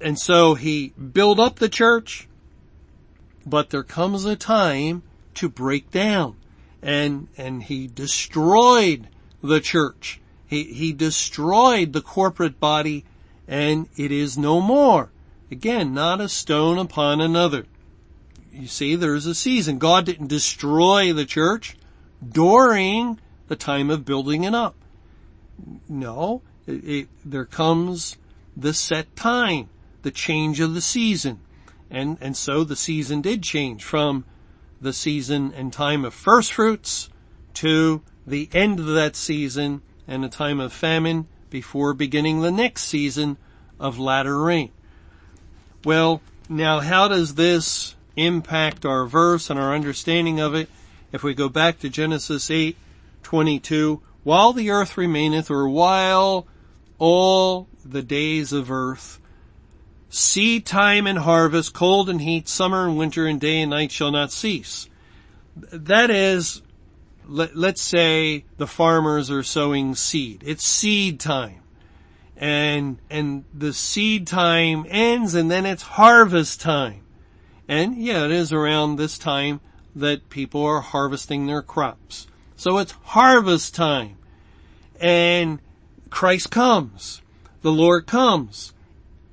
And 0.00 0.18
so 0.18 0.54
he 0.54 0.88
built 0.90 1.40
up 1.40 1.58
the 1.58 1.68
church, 1.68 2.28
but 3.44 3.70
there 3.70 3.82
comes 3.82 4.24
a 4.24 4.36
time 4.36 5.02
to 5.34 5.48
break 5.48 5.90
down. 5.90 6.36
and, 6.82 7.28
and 7.36 7.64
he 7.64 7.88
destroyed 7.88 9.08
the 9.42 9.60
church. 9.60 10.20
He, 10.46 10.64
he 10.64 10.92
destroyed 10.92 11.92
the 11.92 12.02
corporate 12.02 12.60
body 12.60 13.04
and 13.48 13.88
it 13.96 14.12
is 14.12 14.38
no 14.38 14.60
more. 14.60 15.10
Again, 15.50 15.94
not 15.94 16.20
a 16.20 16.28
stone 16.28 16.78
upon 16.78 17.20
another. 17.20 17.66
You 18.52 18.66
see, 18.66 18.96
there's 18.96 19.26
a 19.26 19.34
season. 19.34 19.78
God 19.78 20.06
didn't 20.06 20.28
destroy 20.28 21.12
the 21.12 21.24
church 21.24 21.76
during 22.26 23.20
the 23.48 23.56
time 23.56 23.90
of 23.90 24.04
building 24.04 24.44
it 24.44 24.54
up. 24.54 24.74
No, 25.88 26.42
it, 26.66 26.84
it, 26.84 27.08
there 27.24 27.44
comes 27.44 28.16
the 28.56 28.74
set 28.74 29.14
time, 29.14 29.68
the 30.02 30.10
change 30.10 30.60
of 30.60 30.74
the 30.74 30.80
season. 30.80 31.40
And, 31.90 32.18
and 32.20 32.36
so 32.36 32.64
the 32.64 32.76
season 32.76 33.20
did 33.20 33.42
change 33.42 33.84
from 33.84 34.24
the 34.80 34.92
season 34.92 35.52
and 35.54 35.72
time 35.72 36.04
of 36.04 36.14
first 36.14 36.52
fruits 36.52 37.08
to 37.54 38.02
the 38.26 38.48
end 38.52 38.80
of 38.80 38.86
that 38.86 39.16
season 39.16 39.82
and 40.08 40.24
a 40.24 40.28
time 40.28 40.60
of 40.60 40.72
famine 40.72 41.26
before 41.50 41.94
beginning 41.94 42.40
the 42.40 42.50
next 42.50 42.84
season 42.84 43.36
of 43.78 43.98
latter 43.98 44.42
rain. 44.42 44.72
Well, 45.86 46.20
now 46.48 46.80
how 46.80 47.06
does 47.06 47.36
this 47.36 47.94
impact 48.16 48.84
our 48.84 49.06
verse 49.06 49.50
and 49.50 49.56
our 49.56 49.72
understanding 49.72 50.40
of 50.40 50.52
it? 50.52 50.68
If 51.12 51.22
we 51.22 51.32
go 51.32 51.48
back 51.48 51.78
to 51.78 51.88
Genesis 51.88 52.50
8, 52.50 52.76
22, 53.22 54.02
while 54.24 54.52
the 54.52 54.70
earth 54.70 54.98
remaineth 54.98 55.48
or 55.48 55.68
while 55.68 56.48
all 56.98 57.68
the 57.84 58.02
days 58.02 58.52
of 58.52 58.68
earth, 58.68 59.20
seed 60.10 60.66
time 60.66 61.06
and 61.06 61.20
harvest, 61.20 61.72
cold 61.72 62.10
and 62.10 62.20
heat, 62.20 62.48
summer 62.48 62.88
and 62.88 62.98
winter 62.98 63.24
and 63.24 63.40
day 63.40 63.60
and 63.60 63.70
night 63.70 63.92
shall 63.92 64.10
not 64.10 64.32
cease. 64.32 64.88
That 65.54 66.10
is, 66.10 66.62
let, 67.28 67.54
us 67.54 67.80
say 67.80 68.44
the 68.56 68.66
farmers 68.66 69.30
are 69.30 69.44
sowing 69.44 69.94
seed. 69.94 70.42
It's 70.44 70.66
seed 70.66 71.20
time. 71.20 71.60
And, 72.36 72.98
and 73.08 73.44
the 73.54 73.72
seed 73.72 74.26
time 74.26 74.84
ends 74.88 75.34
and 75.34 75.50
then 75.50 75.64
it's 75.64 75.82
harvest 75.82 76.60
time. 76.60 77.02
And 77.68 77.96
yeah, 77.96 78.24
it 78.24 78.30
is 78.30 78.52
around 78.52 78.96
this 78.96 79.18
time 79.18 79.60
that 79.94 80.28
people 80.28 80.62
are 80.64 80.80
harvesting 80.80 81.46
their 81.46 81.62
crops. 81.62 82.26
So 82.56 82.78
it's 82.78 82.92
harvest 83.02 83.74
time. 83.74 84.16
And 85.00 85.60
Christ 86.10 86.50
comes. 86.50 87.22
The 87.62 87.72
Lord 87.72 88.06
comes. 88.06 88.74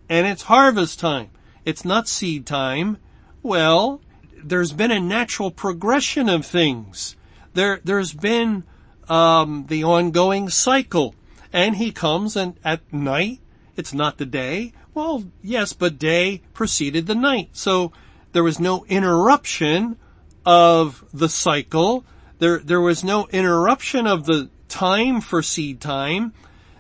And 0.10 0.26
it's 0.26 0.44
harvest 0.44 1.00
time. 1.00 1.30
It's 1.66 1.86
not 1.86 2.08
seed 2.08 2.46
time. 2.46 2.98
Well, 3.42 4.02
there's 4.44 4.74
been 4.74 4.92
a 4.92 5.00
natural 5.00 5.52
progression 5.52 6.30
of 6.30 6.46
things. 6.46 7.16
There, 7.54 7.80
there's 7.84 8.14
been, 8.14 8.64
um, 9.10 9.66
the 9.68 9.84
ongoing 9.84 10.50
cycle. 10.50 11.16
And 11.54 11.76
he 11.76 11.92
comes 11.92 12.36
and 12.36 12.60
at 12.64 12.92
night, 12.92 13.40
it's 13.78 13.94
not 13.94 14.18
the 14.18 14.26
day. 14.26 14.74
Well, 14.94 15.26
yes, 15.42 15.72
but 15.74 16.00
day 16.00 16.42
preceded 16.54 17.06
the 17.06 17.16
night. 17.16 17.50
So 17.54 17.94
there 18.32 18.44
was 18.44 18.60
no 18.60 18.86
interruption 18.90 19.98
of 20.46 21.06
the 21.14 21.30
cycle. 21.30 22.04
There, 22.40 22.60
there 22.60 22.82
was 22.82 23.04
no 23.04 23.28
interruption 23.28 24.08
of 24.08 24.26
the 24.26 24.50
time 24.68 25.22
for 25.22 25.42
seed 25.42 25.80
time. 25.80 26.34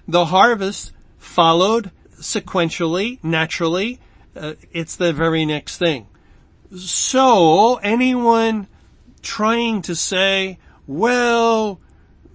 The 0.07 0.25
harvest 0.25 0.91
followed 1.17 1.91
sequentially, 2.19 3.23
naturally. 3.23 3.99
Uh, 4.35 4.53
it's 4.71 4.95
the 4.95 5.13
very 5.13 5.45
next 5.45 5.77
thing. 5.77 6.07
So 6.75 7.75
anyone 7.75 8.67
trying 9.21 9.83
to 9.83 9.95
say, 9.95 10.57
well, 10.87 11.79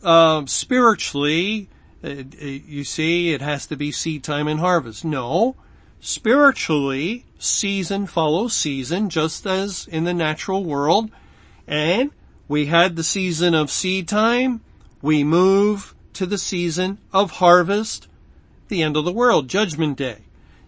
uh, 0.03 0.46
spiritually, 0.46 1.68
Uh, 2.02 2.08
uh, 2.08 2.44
you 2.44 2.84
see, 2.84 3.32
it 3.32 3.40
has 3.40 3.66
to 3.66 3.76
be 3.76 3.90
seed 3.90 4.22
time 4.22 4.46
and 4.46 4.61
harvest. 4.61 5.04
No, 5.04 5.56
spiritually, 6.00 7.24
season 7.38 8.06
follows 8.06 8.54
season, 8.54 9.11
just 9.11 9.46
as 9.46 9.88
in 9.88 10.04
the 10.04 10.14
natural 10.14 10.64
world. 10.64 11.11
And 11.66 12.11
we 12.46 12.66
had 12.66 12.96
the 12.96 13.04
season 13.04 13.54
of 13.54 13.70
seed 13.70 14.08
time. 14.08 14.61
We 15.02 15.24
move 15.24 15.94
to 16.14 16.26
the 16.26 16.38
season 16.38 16.98
of 17.12 17.32
harvest, 17.32 18.08
the 18.68 18.82
end 18.82 18.96
of 18.96 19.04
the 19.04 19.12
world, 19.12 19.48
judgment 19.48 19.98
day. 19.98 20.18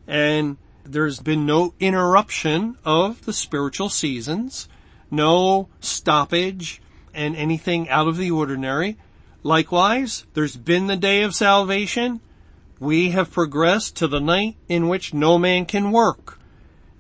And 0.06 0.56
there's 0.84 1.20
been 1.20 1.46
no 1.46 1.74
interruption 1.78 2.76
of 2.84 3.24
the 3.24 3.32
spiritual 3.32 3.88
seasons, 3.88 4.68
no 5.10 5.68
stoppage 5.80 6.82
and 7.14 7.36
anything 7.36 7.88
out 7.88 8.08
of 8.08 8.16
the 8.16 8.30
ordinary. 8.30 8.96
Likewise, 9.42 10.26
there's 10.35 10.57
been 10.57 10.87
the 10.87 10.96
day 10.96 11.22
of 11.22 11.35
salvation. 11.35 12.20
We 12.79 13.11
have 13.11 13.31
progressed 13.31 13.96
to 13.96 14.09
the 14.09 14.20
night 14.20 14.57
in 14.68 14.88
which 14.88 15.14
no 15.14 15.38
man 15.38 15.66
can 15.66 15.92
work. 15.92 16.38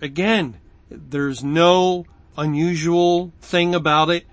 Again, 0.00 0.58
there's 0.90 1.44
no 1.44 2.06
unusual 2.36 3.32
thing 3.40 3.74
about 3.74 4.10
it. 4.10 4.26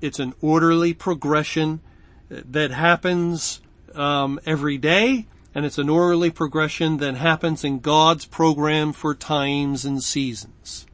It's 0.00 0.18
an 0.18 0.34
orderly 0.40 0.92
progression 0.92 1.80
that 2.28 2.70
happens 2.70 3.60
um, 3.94 4.40
every 4.44 4.78
day 4.78 5.26
and 5.54 5.64
it's 5.64 5.78
an 5.78 5.88
orderly 5.88 6.30
progression 6.30 6.96
that 6.96 7.14
happens 7.14 7.62
in 7.62 7.78
God's 7.78 8.24
program 8.24 8.92
for 8.92 9.14
times 9.14 9.84
and 9.84 10.02
seasons. 10.02 10.86